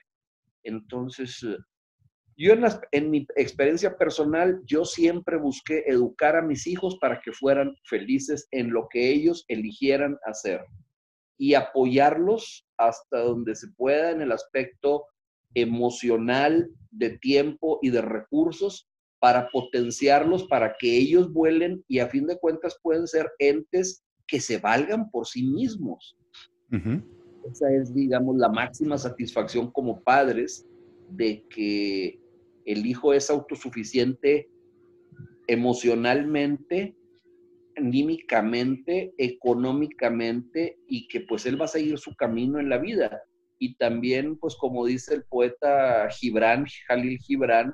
[0.64, 1.58] Entonces, eh,
[2.40, 2.54] yo
[2.94, 8.48] en, mi experiencia personal, yo siempre busqué educar a mis hijos para que fueran felices
[8.52, 10.62] en lo que ellos eligieran hacer
[11.38, 15.06] y apoyarlos hasta donde se pueda en el aspecto
[15.54, 18.88] emocional, de tiempo y de recursos
[19.20, 24.40] para potenciarlos, para que ellos vuelen y a fin de cuentas pueden ser entes que
[24.40, 26.16] se valgan por sí mismos.
[26.72, 30.66] Esa es, digamos, la máxima satisfacción como padres
[31.10, 32.19] de que
[32.70, 34.48] el hijo es autosuficiente
[35.48, 36.96] emocionalmente,
[37.76, 43.24] anímicamente, económicamente y que pues él va a seguir su camino en la vida.
[43.58, 47.74] Y también, pues como dice el poeta Gibran, Jalil Gibran,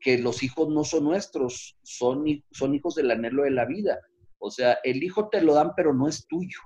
[0.00, 4.00] que los hijos no son nuestros, son, son hijos del anhelo de la vida.
[4.38, 6.58] O sea, el hijo te lo dan, pero no es tuyo.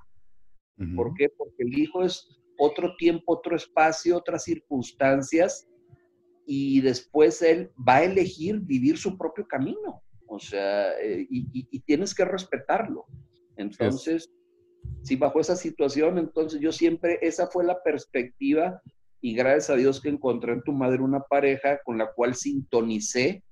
[0.95, 1.27] ¿Por qué?
[1.37, 2.25] Porque el hijo es
[2.57, 5.68] otro tiempo, otro espacio, otras circunstancias
[6.51, 10.01] y después él va a elegir vivir su propio camino.
[10.25, 13.05] O sea, eh, y, tienes que respetarlo.
[13.55, 14.27] Entonces,
[15.03, 18.81] si bajo esa situación, entonces yo siempre, esa fue la perspectiva
[19.21, 23.43] y gracias a Dios que encontré en tu madre una pareja con la cual sintonicé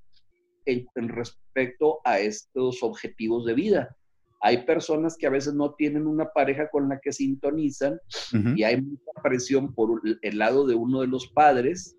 [0.65, 3.95] en, respecto a estos objetivos de vida.
[4.41, 7.99] Hay personas que a veces no tienen una pareja con la que sintonizan
[8.55, 11.96] y hay mucha presión por el lado de uno de los padres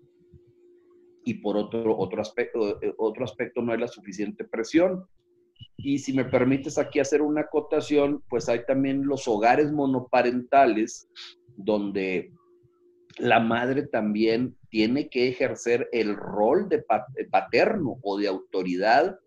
[1.23, 5.05] y por otro, otro, aspecto, eh, otro aspecto no hay la suficiente presión.
[5.77, 11.09] Y si me permites aquí hacer una acotación, pues hay también los hogares monoparentales
[11.55, 12.31] donde
[13.17, 16.83] la madre también tiene que ejercer el rol de
[17.29, 19.19] paterno o de autoridad,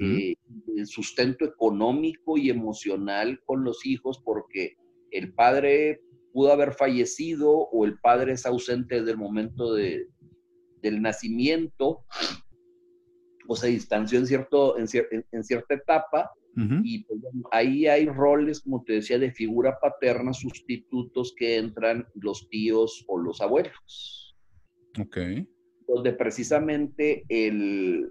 [0.00, 0.34] eh,
[0.76, 4.76] el sustento económico y emocional con los hijos, porque
[5.12, 6.00] el padre
[6.32, 10.08] pudo haber fallecido o el padre es ausente desde el momento de,
[10.86, 12.04] del nacimiento
[13.48, 16.30] o se distanció en, cierto, en, cierta etapa.
[16.82, 17.20] Y pues,
[17.52, 23.18] ahí hay roles, como te decía, de figura paterna, sustitutos que entran los tíos o
[23.18, 24.34] los abuelos.
[24.98, 25.18] Ok.
[25.86, 28.10] Donde precisamente el,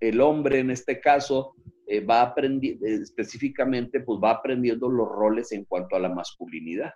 [0.00, 1.54] el hombre en este caso
[1.86, 6.90] eh, va aprendiendo, específicamente, pues va aprendiendo los roles en cuanto a la masculinidad.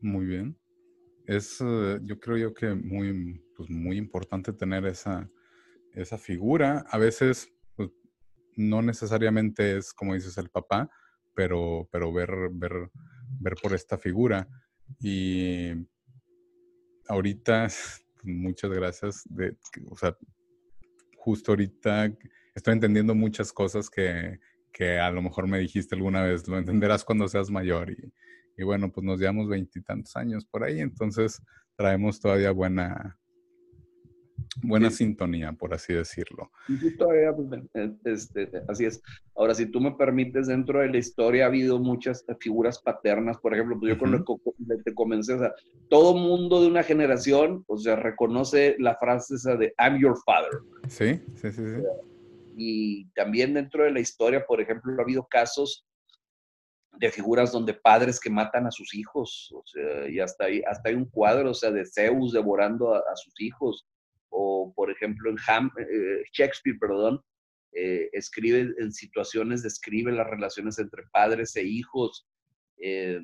[0.00, 0.59] Muy bien
[1.30, 5.30] es, eh, yo creo yo que muy, pues muy importante tener esa,
[5.94, 6.84] esa figura.
[6.90, 7.90] A veces pues,
[8.56, 10.90] no necesariamente es, como dices, el papá,
[11.34, 12.90] pero, pero ver, ver,
[13.38, 14.48] ver por esta figura.
[14.98, 15.70] Y
[17.06, 17.68] ahorita,
[18.24, 19.22] muchas gracias.
[19.26, 19.56] De,
[19.88, 20.16] o sea,
[21.16, 22.12] justo ahorita
[22.56, 24.40] estoy entendiendo muchas cosas que,
[24.72, 27.94] que a lo mejor me dijiste alguna vez, lo entenderás cuando seas mayor.
[28.60, 31.42] Y bueno, pues nos llevamos veintitantos años por ahí, entonces
[31.76, 33.18] traemos todavía buena,
[34.62, 36.50] buena sintonía, por así decirlo.
[36.98, 39.00] Todavía, pues, eh, este, así es.
[39.34, 43.54] Ahora, si tú me permites, dentro de la historia ha habido muchas figuras paternas, por
[43.54, 45.54] ejemplo, pues yo con lo que te comencé, o sea,
[45.88, 50.60] todo mundo de una generación, o sea, reconoce la frase esa de I'm your father.
[50.86, 51.82] Sí, sí, sí, sí.
[52.56, 55.86] Y también dentro de la historia, por ejemplo, ha habido casos
[56.98, 60.88] de figuras donde padres que matan a sus hijos, o sea, y hasta hay, hasta
[60.88, 63.86] hay un cuadro, o sea, de Zeus devorando a, sus hijos,
[64.28, 67.22] o por ejemplo en Ham, eh, Shakespeare, perdón,
[67.72, 72.26] eh, escribe en situaciones, describe las relaciones entre padres e hijos.
[72.82, 73.20] Eh,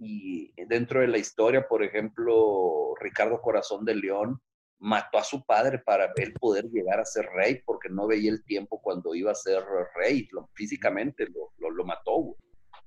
[0.00, 4.40] y dentro de la historia, por ejemplo, Ricardo Corazón de León
[4.80, 8.44] mató a su padre para él poder llegar a ser rey, porque no veía el
[8.44, 9.62] tiempo cuando iba a ser
[9.96, 12.36] rey, físicamente lo, lo, mató.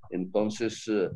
[0.10, 1.10] Entonces, eh,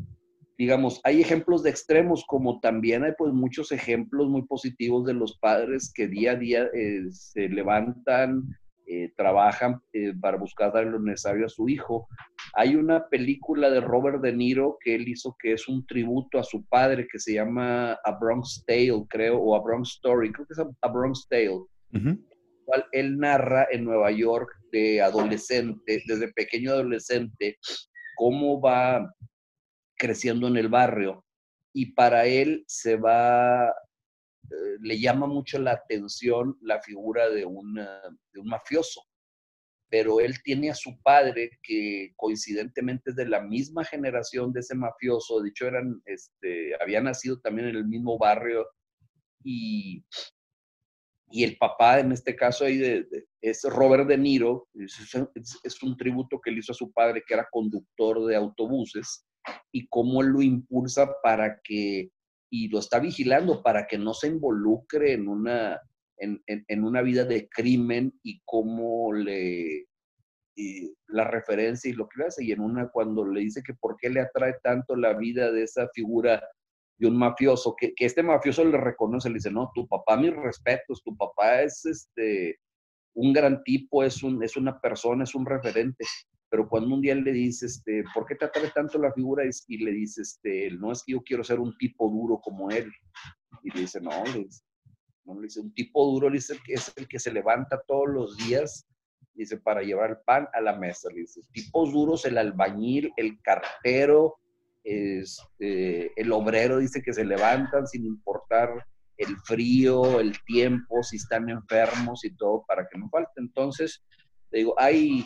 [0.57, 5.37] digamos, hay ejemplos de extremos, como también hay pues muchos ejemplos muy positivos de los
[5.39, 6.69] padres que día a día
[7.09, 8.43] se levantan,
[8.87, 12.07] eh, trabajan eh, para buscar darle lo necesario a su hijo.
[12.55, 16.43] Hay una película de Robert De Niro que él hizo que es un tributo a
[16.43, 20.53] su padre que se llama A Bronx Tale, creo, o A Bronx Story, creo que
[20.53, 21.61] es A, Bronx Tale.
[22.65, 27.57] cual él narra en Nueva York de adolescente, desde pequeño adolescente,
[28.15, 29.13] cómo va
[29.97, 31.25] creciendo en el barrio
[31.73, 37.77] y para él se va eh, le llama mucho la atención la figura de, un
[38.43, 39.01] mafioso,
[39.95, 44.75] pero él tiene a su padre que coincidentemente es de la misma generación de ese
[44.75, 48.67] mafioso, de hecho eran, este, había nacido también en el mismo barrio
[49.41, 50.03] y,
[51.29, 53.05] y el papá en este caso ahí
[53.39, 55.15] es Robert De Niro, es,
[55.63, 59.25] es, un tributo que le hizo a su padre que era conductor de autobuses
[59.71, 62.09] y cómo lo impulsa para que
[62.49, 65.79] y lo está vigilando para que no se involucre en una,
[66.17, 69.87] en, una vida de crimen y cómo le
[71.07, 72.45] la referencia y lo que le hace.
[72.45, 75.63] Y en una cuando le dice que por qué le atrae tanto la vida de
[75.63, 76.41] esa figura
[76.97, 80.33] de un mafioso, que, que este mafioso le reconoce, le dice, no, tu papá, mis
[80.33, 82.57] respetos, tu papá es este
[83.17, 86.05] un gran tipo, es, un, es una persona, es un referente
[86.55, 89.43] pero cuando un día le dice, este, ¿por qué te atrae tanto la figura?
[89.67, 92.89] Y le dice, este, no es que yo quiero ser un tipo duro como él.
[93.61, 94.63] Y le dice, no, le dice,
[95.25, 98.87] un tipo duro le dice, es el que se levanta todos los días,
[99.33, 101.09] dice, para llevar el pan a la mesa.
[101.13, 104.35] Dice, tipos duros, el albañil, el cartero,
[104.83, 108.85] este, el obrero, dice que se levantan sin importar
[109.17, 113.33] el frío, el tiempo, si están enfermos y todo, para que no falte.
[113.37, 114.03] Entonces,
[114.49, 115.25] te digo, hay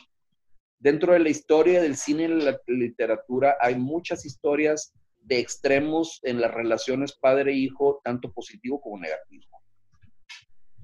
[0.79, 6.39] Dentro de la historia del cine y la literatura hay muchas historias de extremos en
[6.39, 9.45] las relaciones padre-hijo, tanto positivo como negativo.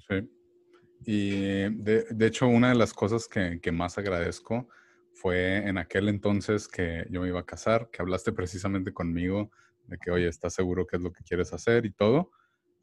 [0.07, 0.29] Sí.
[1.05, 4.67] Y de, hecho, una de las cosas que, más agradezco
[5.13, 9.51] fue en aquel entonces que yo me iba a casar, que hablaste precisamente conmigo
[9.85, 12.31] de que, oye, ¿estás seguro qué es lo que quieres hacer y todo?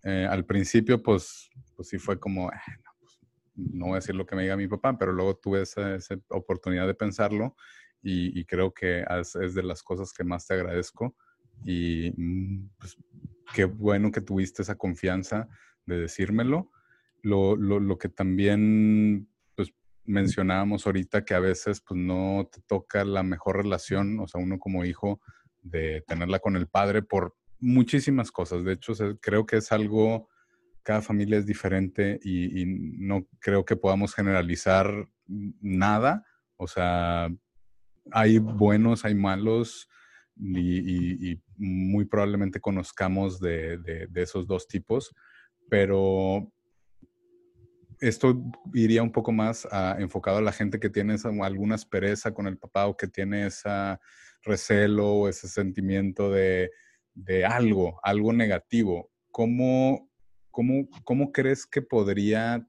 [0.05, 2.51] Eh, al principio, pues, pues sí fue como,
[3.57, 6.87] no voy a decir lo que me diga mi papá, pero luego tuve esa, oportunidad
[6.87, 7.57] de pensarlo
[8.03, 11.17] y, creo que es, de las cosas que más te agradezco
[11.65, 12.97] y mm, pues,
[13.55, 15.49] qué bueno que tuviste esa confianza
[15.87, 16.71] de decírmelo.
[17.23, 19.73] Lo, lo, que también pues,
[20.05, 24.59] mencionábamos ahorita, que a veces pues, no te toca la mejor relación, o sea, uno
[24.59, 25.21] como hijo,
[25.61, 28.65] de tenerla con el padre por muchísimas cosas.
[28.65, 30.29] De hecho, creo que es algo
[30.83, 36.25] cada familia es diferente y, no creo que podamos generalizar nada.
[36.57, 37.29] O sea,
[38.11, 39.89] hay buenos, hay malos
[40.37, 45.15] y, muy probablemente conozcamos de, esos dos tipos,
[45.69, 46.53] pero
[48.03, 48.43] esto
[48.75, 49.67] iría un poco más
[49.99, 53.71] enfocado a la gente que tiene alguna aspereza con el papá o que tiene ese
[54.43, 56.71] recelo o ese sentimiento de,
[57.15, 59.11] de algo, algo negativo.
[59.31, 60.13] ¿Cómo
[60.53, 62.67] ¿cómo, crees que podría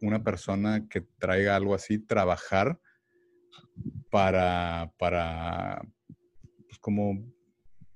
[0.00, 2.80] una persona que traiga algo así trabajar
[4.10, 5.82] para, para
[6.68, 7.18] pues, como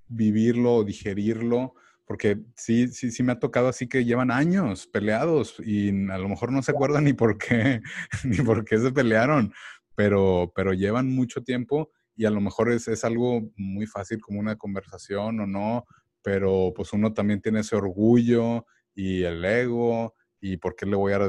[0.08, 1.74] vivirlo o digerirlo?
[2.10, 6.28] Porque sí, sí, sí me ha tocado así que llevan años peleados y a lo
[6.28, 7.82] mejor no se acuerdan ni por qué,
[8.24, 9.52] ni por qué se pelearon,
[9.94, 14.40] pero, pero llevan mucho tiempo y a lo mejor es, es algo muy fácil como
[14.40, 15.84] una conversación o no,
[16.20, 21.12] pero pues uno también tiene ese orgullo y el ego y por qué le voy
[21.12, 21.20] a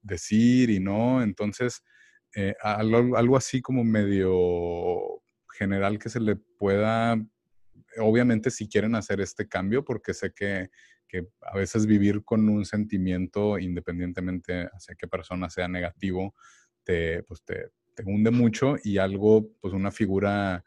[0.00, 1.24] decir y no.
[1.24, 1.82] Entonces,
[2.36, 5.24] eh, algo, así como medio
[5.58, 7.16] general que se le pueda,
[8.00, 10.68] obviamente si quieren hacer este cambio, porque sé que,
[11.40, 16.36] a veces vivir con un sentimiento, independientemente hacia qué persona sea negativo,
[16.84, 17.70] te, pues te,
[18.06, 20.64] hunde mucho y algo, pues una figura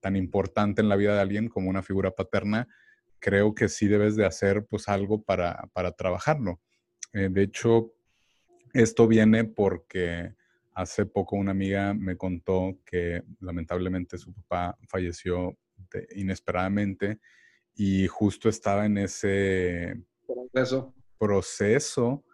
[0.00, 2.68] tan importante en la vida de alguien como una figura paterna,
[3.20, 6.60] creo que sí debes de hacer pues algo para, trabajarlo.
[7.12, 7.94] Eh, de hecho,
[8.74, 10.34] esto viene porque
[10.74, 15.56] hace poco una amiga me contó que lamentablemente su papá falleció
[16.14, 17.20] inesperadamente
[17.74, 22.24] y justo estaba en ese proceso, proceso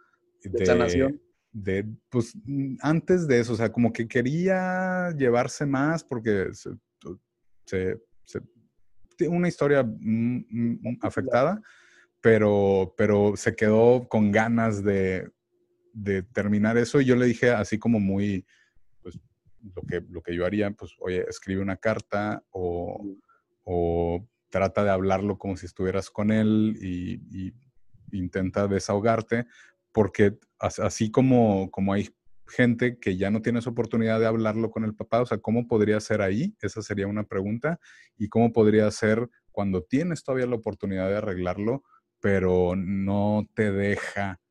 [0.43, 1.21] de, sanación.
[1.51, 2.33] de, pues
[2.81, 6.69] antes de eso, o sea, como que quería llevarse más porque se,
[9.17, 9.87] tiene una historia
[11.01, 11.61] afectada,
[12.21, 15.29] pero, pero se quedó con ganas de,
[15.93, 18.45] de terminar eso y yo le dije así como muy,
[19.01, 19.19] pues
[19.75, 23.03] lo que, lo que yo haría, pues oye, escribe una carta o,
[23.73, 27.53] o trata de hablarlo como si estuvieras con él y,
[28.11, 29.45] intenta desahogarte,
[29.93, 32.09] porque así como, como hay
[32.45, 35.65] gente que ya no tiene esa oportunidad de hablarlo con el papá, o sea, ¿cómo
[35.65, 36.53] podría ser ahí?
[36.61, 37.79] Esa sería una pregunta.
[38.17, 41.85] ¿Y cómo podría ser cuando tienes todavía la oportunidad de arreglarlo,
[42.19, 44.41] pero no te deja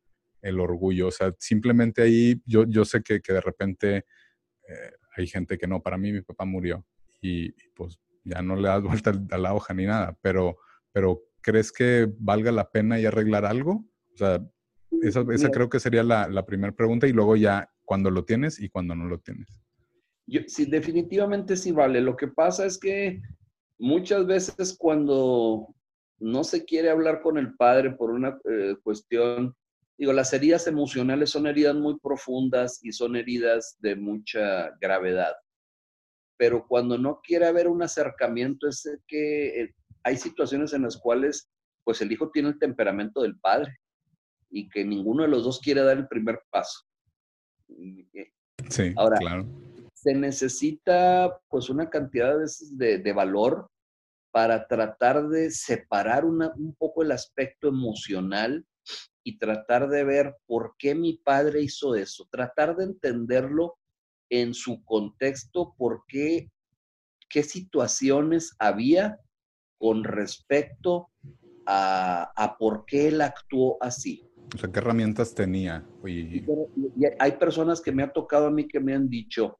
[0.41, 1.09] el orgullo?
[1.09, 3.97] O sea, simplemente ahí yo, yo sé que, que de repente
[4.67, 6.83] eh, hay gente que no, para mí mi papá murió
[7.21, 10.57] y, pues ya no le das vuelta a la hoja ni nada, pero,
[10.91, 13.85] pero ¿crees que valga la pena y arreglar algo?
[14.13, 14.45] O sea,
[15.01, 18.59] esa, esa creo que sería la, la primera pregunta y luego ya cuando lo tienes
[18.59, 19.61] y cuando no lo tienes.
[20.27, 22.01] Yo, sí, definitivamente sí vale.
[22.01, 23.21] Lo que pasa es que
[23.79, 25.73] muchas veces cuando
[26.19, 29.55] no se quiere hablar con el padre por una eh, cuestión,
[29.97, 35.33] digo, las heridas emocionales son heridas muy profundas y son heridas de mucha gravedad
[36.41, 41.51] pero cuando no quiere haber un acercamiento es que eh, hay situaciones en las cuales
[41.83, 43.77] pues el hijo tiene el temperamento del padre
[44.49, 46.79] y que ninguno de los dos quiere dar el primer paso.
[47.69, 48.31] Eh,
[48.67, 49.45] sí, Ahora, claro.
[49.93, 52.35] Se necesita pues una cantidad
[52.71, 53.69] de, de valor
[54.31, 58.65] para tratar de separar un poco el aspecto emocional
[59.23, 63.77] y tratar de ver por qué mi padre hizo eso, tratar de entenderlo
[64.31, 66.49] en su contexto por qué,
[67.29, 69.19] qué situaciones había
[69.77, 71.09] con respecto
[71.67, 74.25] a, por qué él actuó así.
[74.55, 75.85] O sea, ¿qué herramientas tenía?
[76.05, 76.43] Y...
[77.19, 79.59] hay personas que me ha tocado a mí que me han dicho,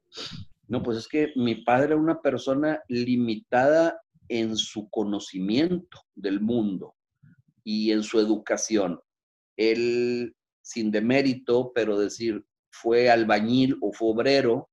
[0.68, 6.94] no, pues es que mi padre era una persona limitada en su conocimiento del mundo
[7.64, 9.00] y en su educación.
[9.56, 14.70] Él, sin demérito, pero decir, fue albañil o fue obrero,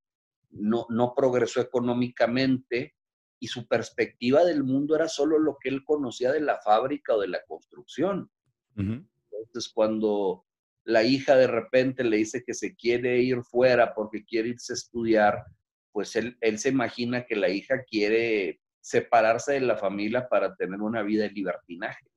[0.51, 2.95] no, no progresó económicamente
[3.39, 7.21] y su perspectiva del mundo era solo lo que él conocía de la fábrica o
[7.21, 8.29] de la construcción.
[8.75, 10.45] Entonces, cuando
[10.85, 14.75] la hija de repente le dice que se quiere ir fuera porque quiere irse a
[14.75, 15.43] estudiar,
[15.91, 21.03] pues él, se imagina que la hija quiere separarse de la familia para tener una
[21.03, 22.07] vida de libertinaje.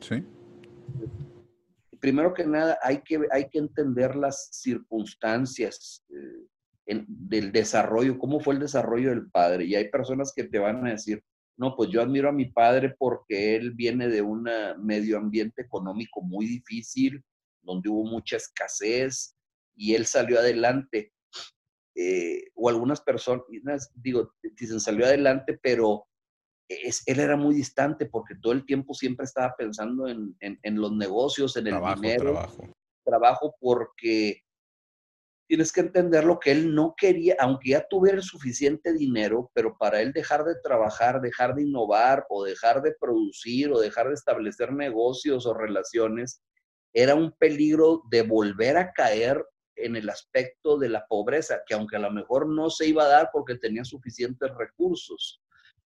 [0.00, 0.24] Sí
[2.00, 8.54] primero que nada hay que, hay que entender las circunstancias eh, del desarrollo, cómo fue
[8.54, 9.64] el desarrollo del padre.
[9.64, 11.22] Y hay personas que te van a decir,
[11.58, 16.20] no, pues yo admiro a mi padre porque él viene de un medio ambiente económico
[16.22, 17.24] muy difícil,
[17.62, 19.36] donde hubo mucha escasez
[19.74, 21.12] y él salió adelante.
[21.98, 26.06] Eh, o algunas personas, digo, dicen salió adelante, pero
[26.68, 31.68] él era muy distante porque todo el tiempo siempre estaba pensando en, los negocios, en
[31.68, 32.32] el dinero.
[32.32, 32.72] Trabajo.
[33.04, 34.42] Trabajo porque
[35.48, 40.00] tienes que entender lo que él no quería, aunque ya tuviera suficiente dinero, pero para
[40.00, 44.72] él dejar de trabajar, dejar de innovar o dejar de producir o dejar de establecer
[44.72, 46.42] negocios o relaciones,
[46.92, 49.44] era un peligro de volver a caer
[49.76, 53.08] en el aspecto de la pobreza, que aunque a lo mejor no se iba a
[53.08, 55.42] dar porque tenía suficientes recursos,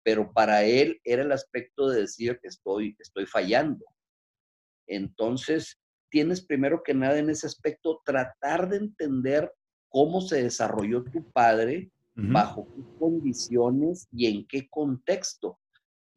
[0.07, 3.85] pero para él era el aspecto de decir que estoy, estoy fallando.
[4.87, 9.53] Entonces, tienes primero que nada en ese aspecto tratar de entender
[9.89, 15.59] cómo se desarrolló tu padre, bajo qué condiciones y en qué contexto.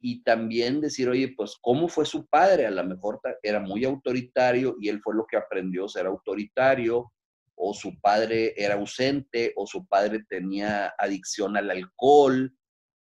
[0.00, 2.66] Y también decir, oye, pues, ¿cómo fue su padre?
[2.66, 7.12] A lo mejor era muy autoritario y él fue lo que aprendió a ser autoritario,
[7.56, 12.54] o su padre era ausente, o su padre tenía adicción al alcohol,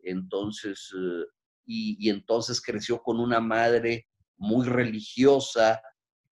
[0.04, 1.26] entonces, eh,
[1.66, 5.82] y, entonces creció con una madre muy religiosa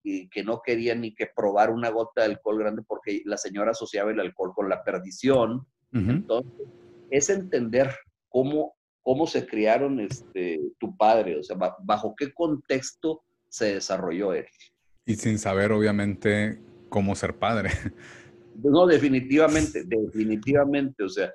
[0.04, 4.10] que no quería ni que probar una gota de alcohol grande porque la señora asociaba
[4.10, 5.68] el alcohol con la perdición.
[5.92, 6.68] Entonces,
[7.10, 7.94] es entender
[8.30, 14.46] cómo, cómo se criaron este, tu padre, o sea, bajo qué contexto se desarrolló él.
[15.06, 17.72] Y sin saber, obviamente, cómo ser padre.
[18.64, 21.32] No, definitivamente, definitivamente, o sea,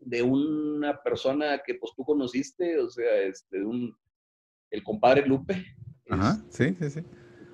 [0.00, 3.94] de una persona que pues tú conociste, o sea, este, un,
[4.70, 5.64] el compadre Lupe.
[6.08, 7.00] Ajá, sí, sí, sí.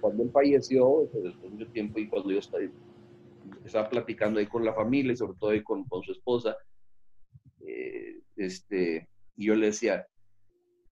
[0.01, 2.63] Cuando él falleció, después de mucho tiempo, y cuando yo estaba,
[3.65, 6.57] estaba platicando ahí con la familia, y sobre todo ahí con, con su esposa,
[7.67, 10.07] eh, este, y yo le decía,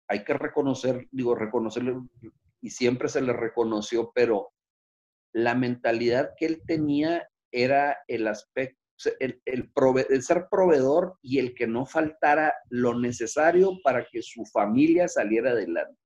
[0.08, 1.96] hay que reconocer, digo, reconocerle,
[2.60, 4.52] y siempre se le reconoció, pero
[5.32, 8.79] la mentalidad que él tenía era el aspecto,
[9.18, 15.08] el, el, ser proveedor y el que no faltara lo necesario para que su familia
[15.08, 15.98] saliera adelante.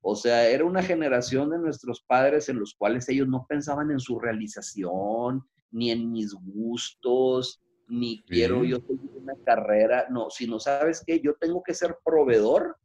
[0.00, 4.00] O sea, era una generación de nuestros padres en los cuales ellos no pensaban en
[4.00, 11.02] su realización, ni en mis gustos, ni quiero yo seguir una carrera, no, sino sabes
[11.06, 12.76] que yo tengo que ser proveedor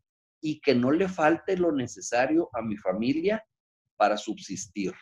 [0.41, 3.43] y que no le falte lo necesario a mi familia
[3.97, 4.93] para subsistir.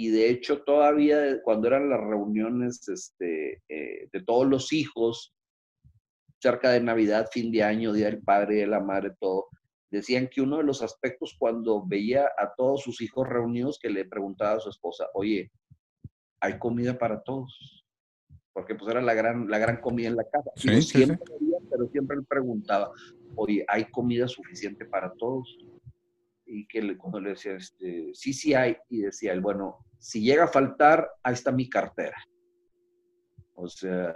[0.00, 5.34] Y de hecho todavía cuando eran las reuniones este, eh, de todos los hijos,
[6.40, 9.48] cerca de Navidad, fin de año, Día del Padre, de la Madre, todo,
[9.90, 14.06] decían que uno de los aspectos cuando veía a todos sus hijos reunidos, que le
[14.06, 15.52] preguntaba a su esposa, oye,
[16.40, 17.84] ¿hay comida para todos?
[18.54, 20.50] Porque pues era la gran, la gran comida en la casa.
[20.56, 21.18] Sí, siempre
[21.70, 22.90] pero siempre le preguntaba,
[23.36, 25.58] oye, ¿hay comida suficiente para todos?
[26.46, 30.44] Y que cuando le decía, este, sí, sí hay, y decía él, bueno, si llega
[30.44, 32.16] a faltar, ahí está mi cartera.
[33.54, 34.12] O sea,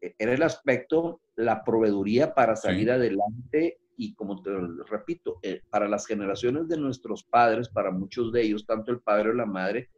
[0.00, 4.50] e, era el aspecto, la proveeduría para salir adelante y como te
[4.88, 9.28] repito, eh, para las generaciones de nuestros padres, para muchos de ellos, tanto el padre
[9.28, 9.90] o la madre,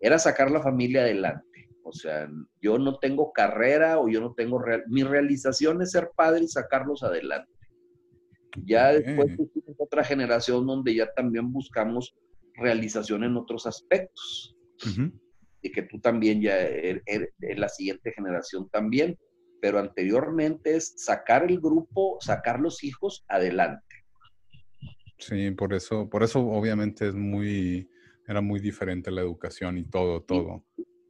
[0.00, 1.68] era sacar la familia adelante.
[1.84, 2.28] O sea,
[2.60, 4.60] yo no tengo carrera o yo no tengo...
[4.88, 7.52] mi realización es ser padre y sacarlos adelante.
[8.64, 12.14] Ya después tuvimos otra generación donde ya también buscamos
[12.54, 14.56] realización en otros aspectos.
[15.62, 19.16] Y que tú también ya eres, er, la siguiente generación también.
[19.60, 23.94] Pero anteriormente es sacar el grupo, sacar los hijos adelante.
[25.18, 27.88] Sí, por eso, por eso obviamente es muy,
[28.26, 30.64] era muy diferente la educación y todo, todo.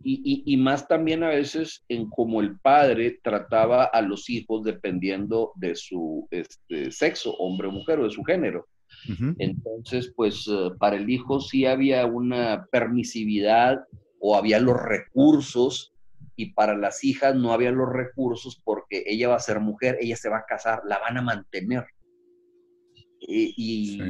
[0.04, 5.76] Y, más también a veces en cómo el padre trataba a los hijos dependiendo de
[5.76, 8.66] su este, sexo, hombre o mujer, o de su género.
[9.38, 13.84] Entonces, pues eh, para el hijo sí había una permisividad
[14.20, 15.92] o había los recursos
[16.36, 20.16] y para las hijas no había los recursos porque ella va a ser mujer, ella
[20.16, 21.86] se va a casar, la van a mantener.
[23.24, 24.00] Y,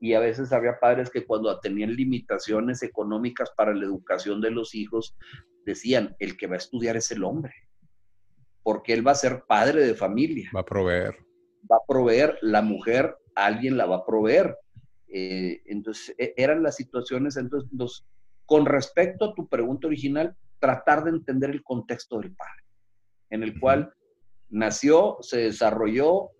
[0.00, 4.74] y, a veces había padres que cuando tenían limitaciones económicas para la educación de los
[4.74, 5.16] hijos,
[5.66, 7.52] decían, el que va a estudiar es el hombre,
[8.62, 10.50] porque él va a ser padre de familia.
[10.56, 11.27] Va a proveer.
[11.70, 14.56] Va a proveer, la mujer, alguien la va a proveer.
[15.08, 18.04] Eh, entonces, e, eran las situaciones, entonces,
[18.44, 22.62] con respecto a tu pregunta original, tratar de entender el contexto del padre,
[23.30, 23.92] en el cual
[24.48, 26.30] nació, se desarrolló,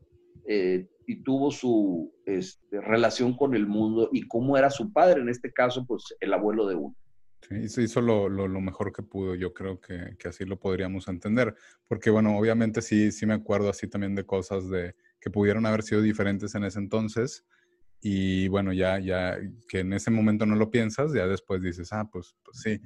[0.47, 5.31] eh, y tuvo su este, relación con el mundo y cómo era su padre, en
[5.31, 6.95] este caso, pues el abuelo de uno.
[7.41, 11.09] Sí, se hizo lo, lo, mejor que pudo, yo creo que, que, así lo podríamos
[11.09, 11.55] entender,
[11.87, 15.83] porque bueno, obviamente sí, sí me acuerdo así también de cosas de que pudieron haber
[15.83, 17.45] sido diferentes en ese entonces
[18.01, 19.39] y bueno, ya, ya
[19.69, 22.81] que en ese momento no lo piensas, ya después dices, ah, pues, pues sí,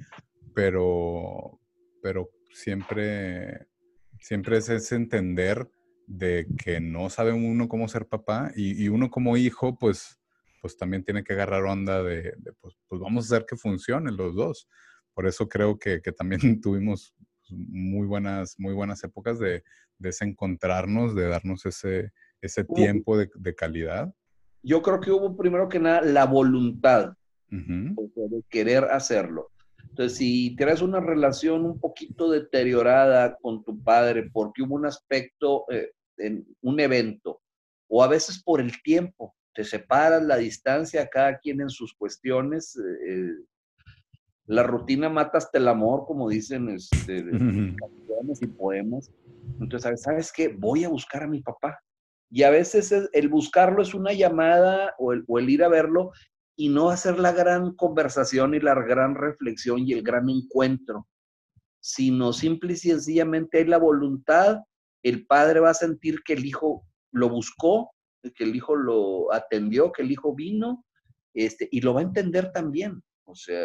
[0.55, 1.59] pero,
[2.01, 3.67] pero siempre,
[4.19, 5.69] siempre es ese entender
[6.07, 10.19] de que no sabe uno cómo ser papá y, uno como hijo, pues,
[10.61, 14.35] pues también tiene que agarrar onda de, pues, pues, vamos a hacer que funcionen los
[14.35, 14.67] dos.
[15.13, 17.13] Por eso creo que, también tuvimos
[17.49, 19.63] muy buenas, muy buenas épocas de,
[19.99, 22.11] de encontrarnos, de darnos ese,
[22.43, 24.13] ese tiempo de, calidad.
[24.61, 27.13] Yo creo que hubo primero que nada la voluntad
[27.49, 29.49] de querer hacerlo.
[29.89, 35.65] Entonces, si tienes una relación un poquito deteriorada con tu padre porque hubo un aspecto,
[35.69, 37.41] eh, en un evento,
[37.87, 42.75] o a veces por el tiempo, te separas la distancia, cada quien en sus cuestiones,
[43.07, 43.33] eh,
[44.47, 49.11] la rutina mata hasta el amor, como dicen este, canciones y poemas.
[49.59, 50.47] Entonces, ¿sabes qué?
[50.49, 51.79] Voy a buscar a mi papá.
[52.35, 56.13] Y a veces el buscarlo es una llamada o el, ir a verlo
[56.55, 61.07] y no hacer la gran conversación y la gran reflexión y el gran encuentro,
[61.79, 64.61] sino simple y sencillamente hay la voluntad,
[65.03, 67.91] el padre va a sentir que el hijo lo buscó,
[68.23, 70.83] que el hijo lo atendió, que el hijo vino,
[71.35, 73.03] este, y lo va a entender también.
[73.25, 73.63] O sea,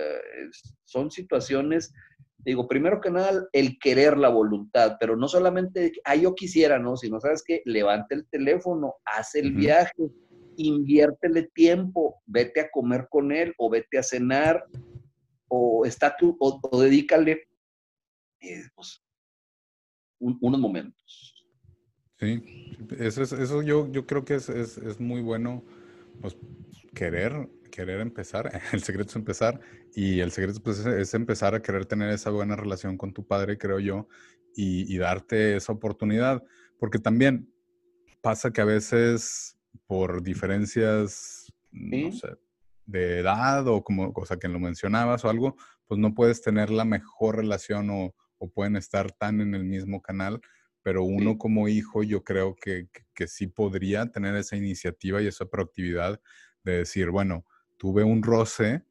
[0.85, 1.91] son situaciones,
[2.39, 6.97] digo, primero que nada, el querer la voluntad, pero no solamente, ah, yo quisiera, ¿no?
[6.97, 7.63] Sino, ¿sabes qué?
[7.65, 10.11] Levante el teléfono, hace el viaje,
[10.57, 14.65] inviértele tiempo, vete a comer con él o vete a cenar
[15.49, 17.49] o, está tú, o, dedícale
[18.41, 19.03] eh, pues,
[20.19, 21.35] unos momentos.
[22.19, 22.43] Sí,
[22.99, 25.65] eso, es, eso yo, yo creo que es, es, muy bueno
[26.21, 26.37] pues,
[26.95, 28.51] querer, querer empezar.
[28.73, 29.61] El secreto es empezar
[29.95, 33.59] y el secreto pues, es, empezar a querer tener esa buena relación con tu padre,
[33.59, 34.09] creo yo,
[34.55, 36.43] y, y darte esa oportunidad.
[36.79, 37.53] Porque también
[38.21, 42.29] pasa que a veces por diferencias, no sé,
[42.87, 45.57] de edad o como cosa que lo mencionabas o algo,
[45.87, 48.15] pues no puedes tener la mejor relación o,
[48.55, 50.41] pueden estar tan en el mismo canal,
[50.83, 55.47] pero uno como hijo yo creo que, que, sí podría tener esa iniciativa y esa
[55.47, 56.21] proactividad
[56.63, 57.45] de decir, bueno,
[57.79, 58.83] tuve un roce,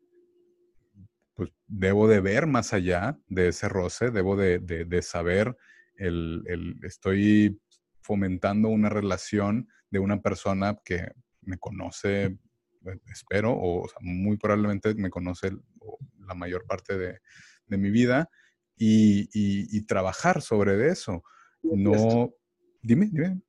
[1.35, 5.55] pues debo de ver más allá de ese roce, debo de, de, saber,
[5.97, 7.61] el, el, estoy
[8.01, 11.11] fomentando una relación de una persona que
[11.41, 15.51] me conoce, eh, espero, o, muy probablemente me conoce
[16.25, 17.19] la mayor parte de,
[17.69, 18.29] mi vida
[18.77, 21.23] y, trabajar sobre eso.
[21.61, 22.33] No,
[22.81, 23.41] dime, dime.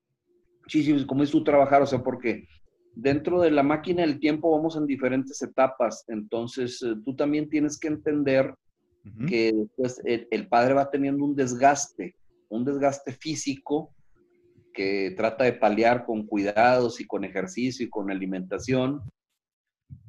[0.66, 1.82] Sí, sí, ¿cómo es tu trabajar?
[1.82, 2.48] O sea, porque
[2.98, 7.78] dentro de la máquina del tiempo vamos en diferentes etapas, entonces eh, tú también tienes
[7.78, 8.52] que entender
[9.26, 12.14] que pues, el, padre va teniendo un desgaste,
[12.50, 13.94] un desgaste físico
[14.74, 19.00] que trata de paliar con cuidados y con ejercicio y con alimentación,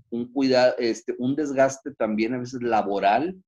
[0.10, 3.42] un, cuidado, este, un desgaste también a veces laboral.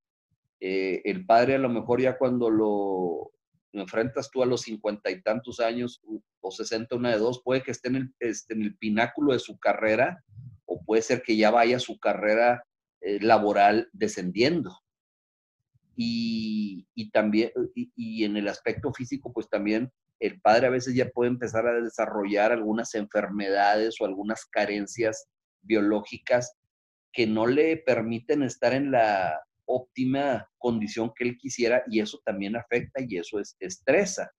[0.62, 3.32] Eh, el padre a lo mejor ya cuando lo,
[3.74, 6.02] enfrentas tú a los cincuenta y tantos años
[6.42, 9.40] o sesenta, una de dos, puede que esté en el, este, en el pináculo de
[9.40, 10.24] su carrera
[10.66, 12.64] o puede ser que ya vaya su carrera
[13.02, 14.78] eh, laboral descendiendo.
[15.96, 20.96] Y, y también, y, y, en el aspecto físico, pues también el padre a veces
[20.96, 25.28] ya puede empezar a desarrollar algunas enfermedades o algunas carencias
[25.62, 26.56] biológicas
[27.12, 29.40] que no le permiten estar en la
[29.72, 34.32] óptima condición que él quisiera y eso también afecta y eso es, estresa.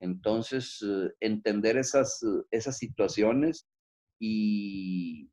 [0.00, 3.66] Entonces, eh, entender esas, eh, esas situaciones
[4.20, 5.30] y,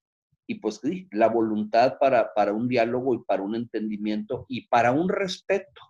[0.48, 4.92] y pues sí, la voluntad para, para un diálogo y para un entendimiento y para
[4.92, 5.82] un respeto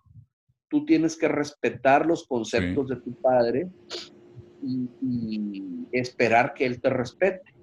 [0.68, 3.70] tú tienes que respetar los conceptos de tu padre
[4.62, 7.54] y, esperar que él te respete.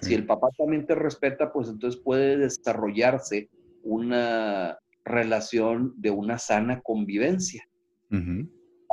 [0.00, 3.50] Si el papá también te respeta, pues entonces puede desarrollarse
[3.82, 7.66] una relación de una sana convivencia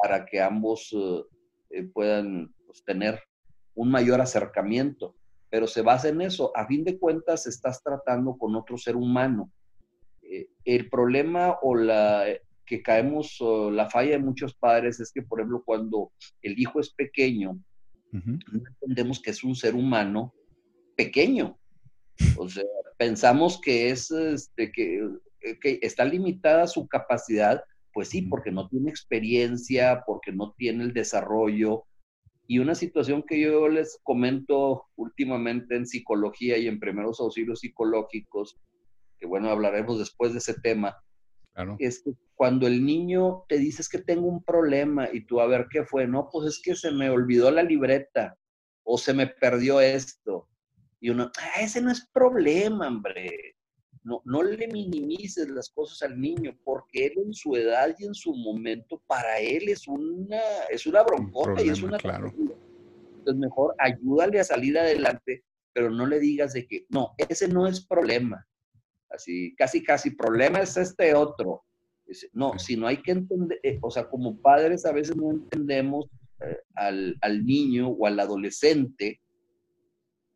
[0.02, 1.24] para que ambos eh,
[1.72, 3.22] eh, puedan pues, tener
[3.76, 5.16] un mayor acercamiento.
[5.50, 6.56] Pero se basa en eso.
[6.56, 9.52] A fin de cuentas, estás tratando con otro ser humano.
[10.22, 12.26] Eh, el problema o la,
[12.66, 16.92] que caemos, la falla de muchos padres es que, por ejemplo, cuando el hijo es
[16.92, 17.60] pequeño,
[18.12, 18.40] no
[18.82, 20.34] entendemos que es un ser humano
[20.96, 21.58] pequeño.
[22.38, 22.64] O sea,
[22.98, 25.02] pensamos que es, este, que,
[25.62, 27.64] que está limitada su capacidad,
[27.94, 31.86] pues sí, porque no tiene experiencia, porque no tiene el desarrollo.
[32.48, 38.60] Y una situación que yo les comento últimamente en psicología y en primeros auxilios psicológicos,
[39.20, 40.98] que bueno, hablaremos después de ese tema,
[41.78, 45.68] es que cuando el niño te dice que tengo un problema y tú a ver
[45.70, 48.38] qué fue, no, pues es que se me olvidó la libreta
[48.84, 50.48] o se me perdió esto.
[51.02, 53.58] Y uno, ah, ese no es problema, hombre.
[54.04, 58.14] No, no le minimices las cosas al niño, porque él en su edad y en
[58.14, 60.40] su momento, para él es una,
[60.70, 61.98] es una broncota y es una...
[61.98, 62.34] Claro.
[62.38, 65.44] Entonces mejor ayúdale a salir adelante,
[65.74, 68.48] pero no le digas de que, no, ese no es problema
[69.10, 71.64] así, casi, casi, problema es este otro.
[72.34, 76.08] No, si no hay que entender, eh, o sea, como padres a veces no entendemos
[76.42, 79.22] eh, al, al, niño o al adolescente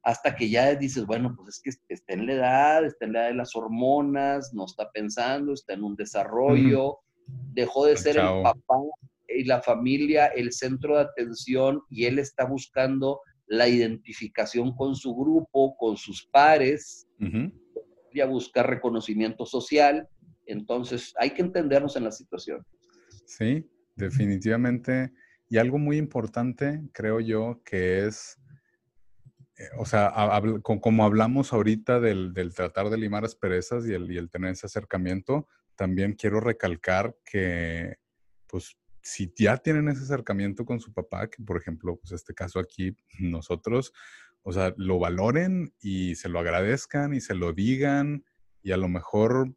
[0.04, 3.22] hasta que ya dices, bueno, pues es que está en la edad, está en la
[3.22, 7.00] edad de las hormonas, no está pensando, está en un desarrollo,
[7.54, 8.76] dejó de ser el papá
[9.30, 15.16] y la familia el centro de atención y él está buscando la identificación con su
[15.16, 17.08] grupo, con sus pares
[18.22, 20.08] a buscar reconocimiento social.
[20.46, 22.64] Entonces, hay que entendernos en la situación.
[23.26, 25.12] Sí, definitivamente.
[25.50, 28.38] Y algo muy importante, creo yo, que es,
[29.58, 30.12] eh, o sea,
[30.62, 35.48] como hablamos ahorita del, tratar de limar asperezas y el, y el tener ese acercamiento,
[35.76, 37.98] también quiero recalcar que,
[38.48, 42.60] pues, si ya tienen ese acercamiento con su papá, que por ejemplo, pues este caso
[42.60, 43.94] aquí, nosotros,
[44.44, 48.26] o sea, lo valoren y se lo agradezcan y se lo digan
[48.62, 49.54] y a lo mejor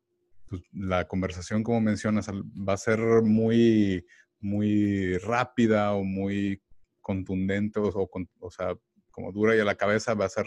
[0.48, 4.04] pues, la conversación, como mencionas, va a ser muy,
[4.40, 6.62] muy rápida o muy
[7.00, 8.76] contundente o, o, sea,
[9.16, 10.46] como dura y a la cabeza va a ser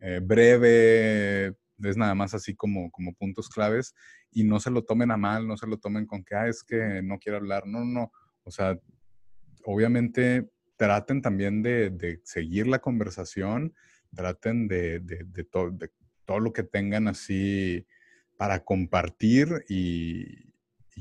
[0.00, 3.94] eh, breve, es nada más así como, como puntos claves
[4.32, 6.64] y no se lo tomen a mal, no se lo tomen con que, ah, es
[6.64, 8.10] que no quiero hablar, no, no,
[8.42, 8.80] o sea,
[9.64, 13.74] obviamente traten también de, seguir la conversación,
[14.14, 17.86] traten de, de, todo lo que tengan así
[18.38, 20.48] para compartir y,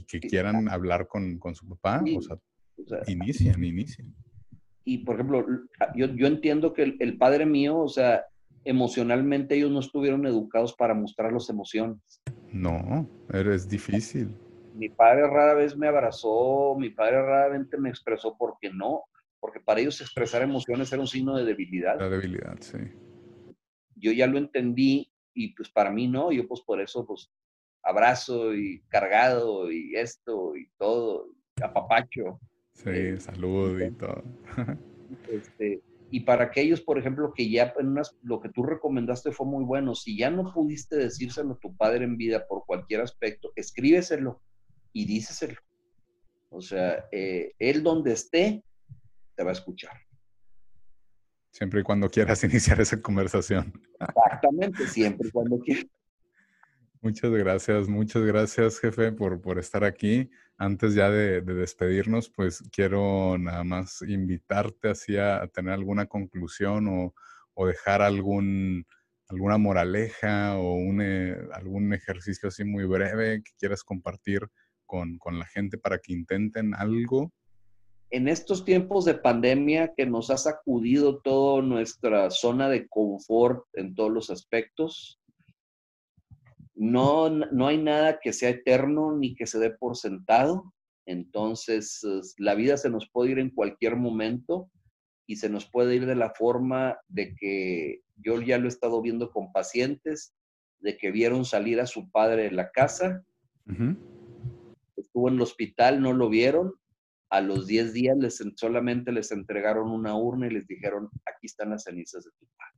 [0.07, 2.37] que quieran hablar con, su papá, o sea,
[3.07, 4.13] inician, inician.
[4.87, 5.45] Y por ejemplo,
[5.95, 8.23] yo, yo entiendo que el, padre mío, o sea,
[8.63, 11.99] emocionalmente ellos no estuvieron educados para mostrar las emociones.
[12.53, 14.29] No, eres difícil.
[14.75, 19.03] Mi padre rara vez me abrazó, mi padre rara vez me expresó porque no,
[19.41, 21.99] porque para ellos expresar emociones era un signo de debilidad.
[21.99, 22.77] La debilidad, sí.
[23.93, 27.29] Yo ya lo entendí y pues para mí no, yo pues por eso pues
[27.83, 31.27] abrazo y cargado y esto y todo,
[31.61, 32.39] apapacho.
[32.83, 34.23] Sí, salud y todo.
[35.29, 39.47] Este, y para aquellos, por ejemplo, que ya en unas, lo que tú recomendaste fue
[39.47, 43.51] muy bueno, si ya no pudiste decírselo a tu padre en vida por cualquier aspecto,
[43.55, 44.41] escríbeselo
[44.93, 45.59] y díceselo.
[46.49, 48.63] O sea, eh, él donde esté,
[49.35, 49.93] te va a escuchar.
[51.51, 53.73] Siempre y cuando quieras iniciar esa conversación.
[53.99, 55.87] Exactamente, siempre y cuando quieras.
[57.01, 60.29] Muchas gracias, muchas gracias, jefe, por, por estar aquí.
[60.59, 67.13] Antes ya de, despedirnos, pues quiero nada más invitarte así a, tener alguna conclusión o,
[67.67, 74.47] dejar alguna moraleja o eh, algún ejercicio así muy breve que quieras compartir
[74.85, 77.31] con, con la gente para que intenten algo.
[78.09, 83.95] En estos tiempos de pandemia que nos ha sacudido toda nuestra zona de confort en
[83.95, 85.16] todos los aspectos,
[86.77, 90.73] no, no hay nada que sea eterno ni que se dé por sentado.
[91.05, 92.01] Entonces,
[92.37, 94.69] la vida se nos puede ir en cualquier momento
[95.25, 99.01] y se nos puede ir de la forma de que yo ya lo he estado
[99.01, 100.33] viendo con pacientes,
[100.79, 103.23] de que vieron salir a su padre de la casa,
[104.95, 106.73] estuvo en el hospital, no lo vieron,
[107.29, 111.71] a los 10 días les, solamente les entregaron una urna y les dijeron, aquí están
[111.71, 112.76] las cenizas de tu padre.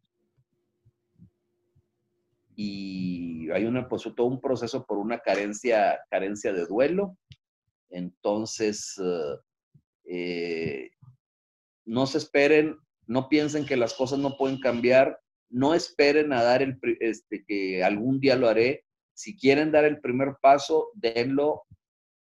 [2.61, 7.17] Y hay una, pues, todo un proceso por una carencia, carencia de duelo.
[7.89, 9.01] Entonces,
[10.03, 10.89] eh,
[11.85, 16.61] no se esperen, no piensen que las cosas no pueden cambiar, no esperen a dar
[16.61, 18.83] el, este, que algún día lo haré.
[19.13, 21.63] Si quieren dar el primer paso, denlo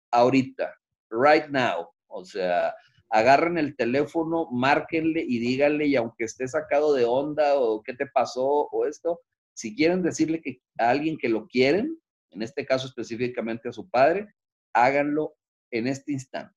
[0.10, 0.74] ahorita,
[1.10, 1.90] right now.
[2.08, 2.74] O sea,
[3.10, 8.08] agarren el teléfono, márquenle y díganle, y aunque esté sacado de onda o qué te
[8.08, 9.20] pasó o esto,
[9.54, 11.98] si quieren decirle que a alguien que lo quieren,
[12.32, 14.28] en este caso específicamente a su padre,
[14.74, 15.36] háganlo
[15.72, 16.54] en este instante.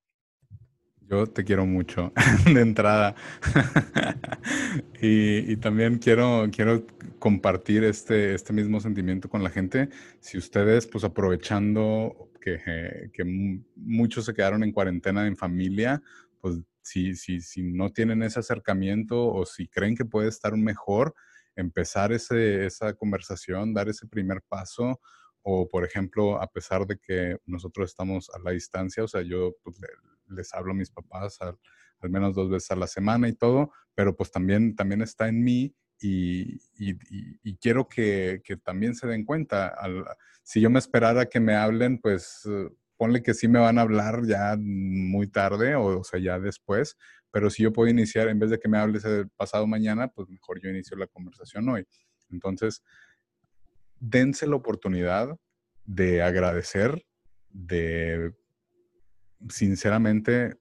[1.09, 2.13] Yo te quiero mucho
[2.53, 3.15] de entrada.
[5.01, 6.85] y, también quiero, quiero
[7.19, 9.89] compartir este, este mismo sentimiento con la gente.
[10.21, 13.25] Si ustedes, pues aprovechando que,
[13.77, 16.03] muchos se quedaron en cuarentena en familia,
[16.41, 21.15] pues si, si, si no tienen ese acercamiento o si creen que puede estar mejor,
[21.57, 25.01] empezar ese, esa conversación, dar ese primer paso,
[25.43, 29.57] o por ejemplo, a pesar de que nosotros estamos a la distancia, o sea, yo
[29.63, 29.77] pues,
[30.29, 31.59] les hablo a mis papás al,
[32.11, 35.75] menos dos veces a la semana y todo, pero pues también, también está en mí
[35.99, 39.69] y, y, quiero que, que, también se den cuenta.
[39.69, 40.05] Al,
[40.43, 42.43] si yo me esperara que me hablen, pues
[42.97, 46.97] ponle que sí me van a hablar ya muy tarde o, o, sea, ya después,
[47.37, 50.27] pero si yo puedo iniciar, en vez de que me hables el pasado mañana, pues
[50.27, 51.87] mejor yo inicio la conversación hoy.
[52.31, 52.83] Entonces,
[54.01, 55.39] dense la oportunidad
[55.85, 57.05] de agradecer,
[57.51, 58.33] de
[59.51, 60.57] sinceramente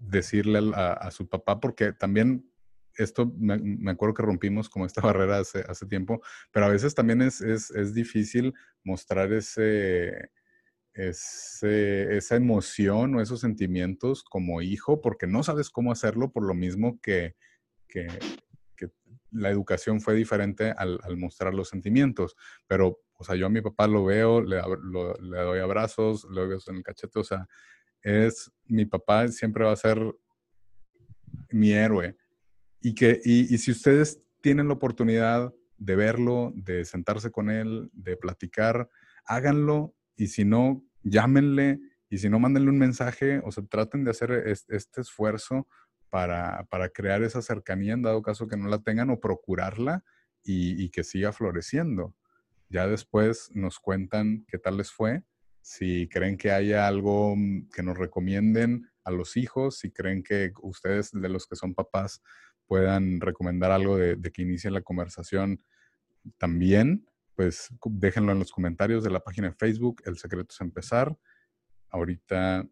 [0.00, 2.50] decirle a, su papá, porque también
[2.96, 6.20] esto me, acuerdo que rompimos como esta barrera hace, hace tiempo,
[6.50, 10.30] pero a veces también es, es, es difícil mostrar ese,
[10.96, 16.54] ese, esa emoción o esos sentimientos como hijo, porque no sabes cómo hacerlo por lo
[16.54, 17.36] mismo que,
[17.88, 18.08] que,
[19.32, 22.36] la educación fue diferente al, mostrar los sentimientos.
[22.66, 26.58] Pero, o sea, yo a mi papá lo veo, le, le doy abrazos, le doy
[26.68, 27.46] en el cachete, o sea,
[28.00, 30.00] es mi papá siempre va a ser
[31.50, 32.16] mi héroe.
[32.80, 38.16] Y, que, y si ustedes tienen la oportunidad de verlo, de sentarse con él, de
[38.16, 38.88] platicar,
[39.26, 44.10] háganlo y si no, llámenle y si no, mándenle un mensaje, o sea, traten de
[44.10, 44.30] hacer
[44.68, 45.66] este esfuerzo
[46.08, 50.04] para, para, crear esa cercanía en dado caso que no la tengan o procurarla
[50.44, 52.14] y, que siga floreciendo.
[52.68, 55.22] Ya después nos cuentan qué tal les fue,
[55.60, 60.52] si creen que haya algo mm, que nos recomienden a los hijos, si creen que
[60.62, 62.22] ustedes de los que son papás
[62.66, 65.62] puedan recomendar algo de, que inicien la conversación
[66.38, 71.16] también pues déjenlo en los comentarios de la página de Facebook, El Secreto es Empezar.
[71.90, 72.66] Ahorita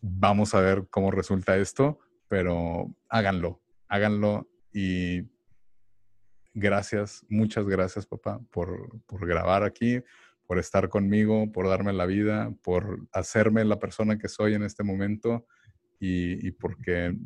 [0.00, 5.28] vamos a ver cómo resulta esto, pero háganlo, háganlo y
[6.54, 10.00] gracias, muchas gracias papá por, por grabar aquí,
[10.46, 14.84] por estar conmigo, por darme la vida, por hacerme la persona que soy en este
[14.84, 15.44] momento
[15.98, 17.18] y, y porque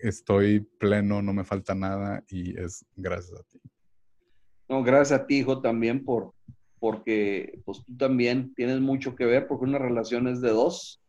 [0.00, 3.60] estoy pleno, no me falta nada y es gracias a ti.
[4.68, 6.32] No, gracias a ti, hijo, también por,
[6.80, 11.00] porque pues tú también tienes mucho que ver porque una relación es de dos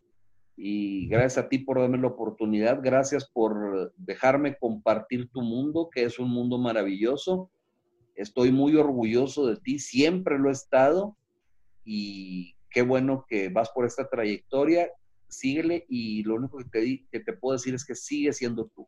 [0.56, 6.04] y gracias a ti por darme la oportunidad, gracias por dejarme compartir tu mundo, que
[6.04, 7.52] es un mundo maravilloso.
[8.16, 11.16] Estoy muy orgulloso de ti, siempre lo he estado
[11.84, 14.92] y qué bueno que vas por esta trayectoria,
[15.28, 18.88] síguele y lo único que te, que te puedo decir es que sigue siendo tú.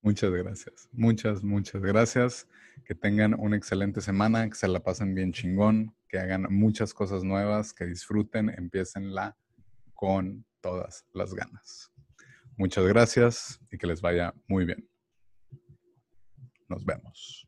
[0.00, 2.48] Muchas gracias, muchas, muchas gracias.
[2.84, 7.24] Que tengan una excelente semana, que se la pasen bien chingón, que hagan muchas cosas
[7.24, 9.36] nuevas, que disfruten, empiecenla
[9.94, 11.90] con todas las ganas.
[12.56, 14.88] Muchas gracias y que les vaya muy bien.
[16.68, 17.47] Nos vemos.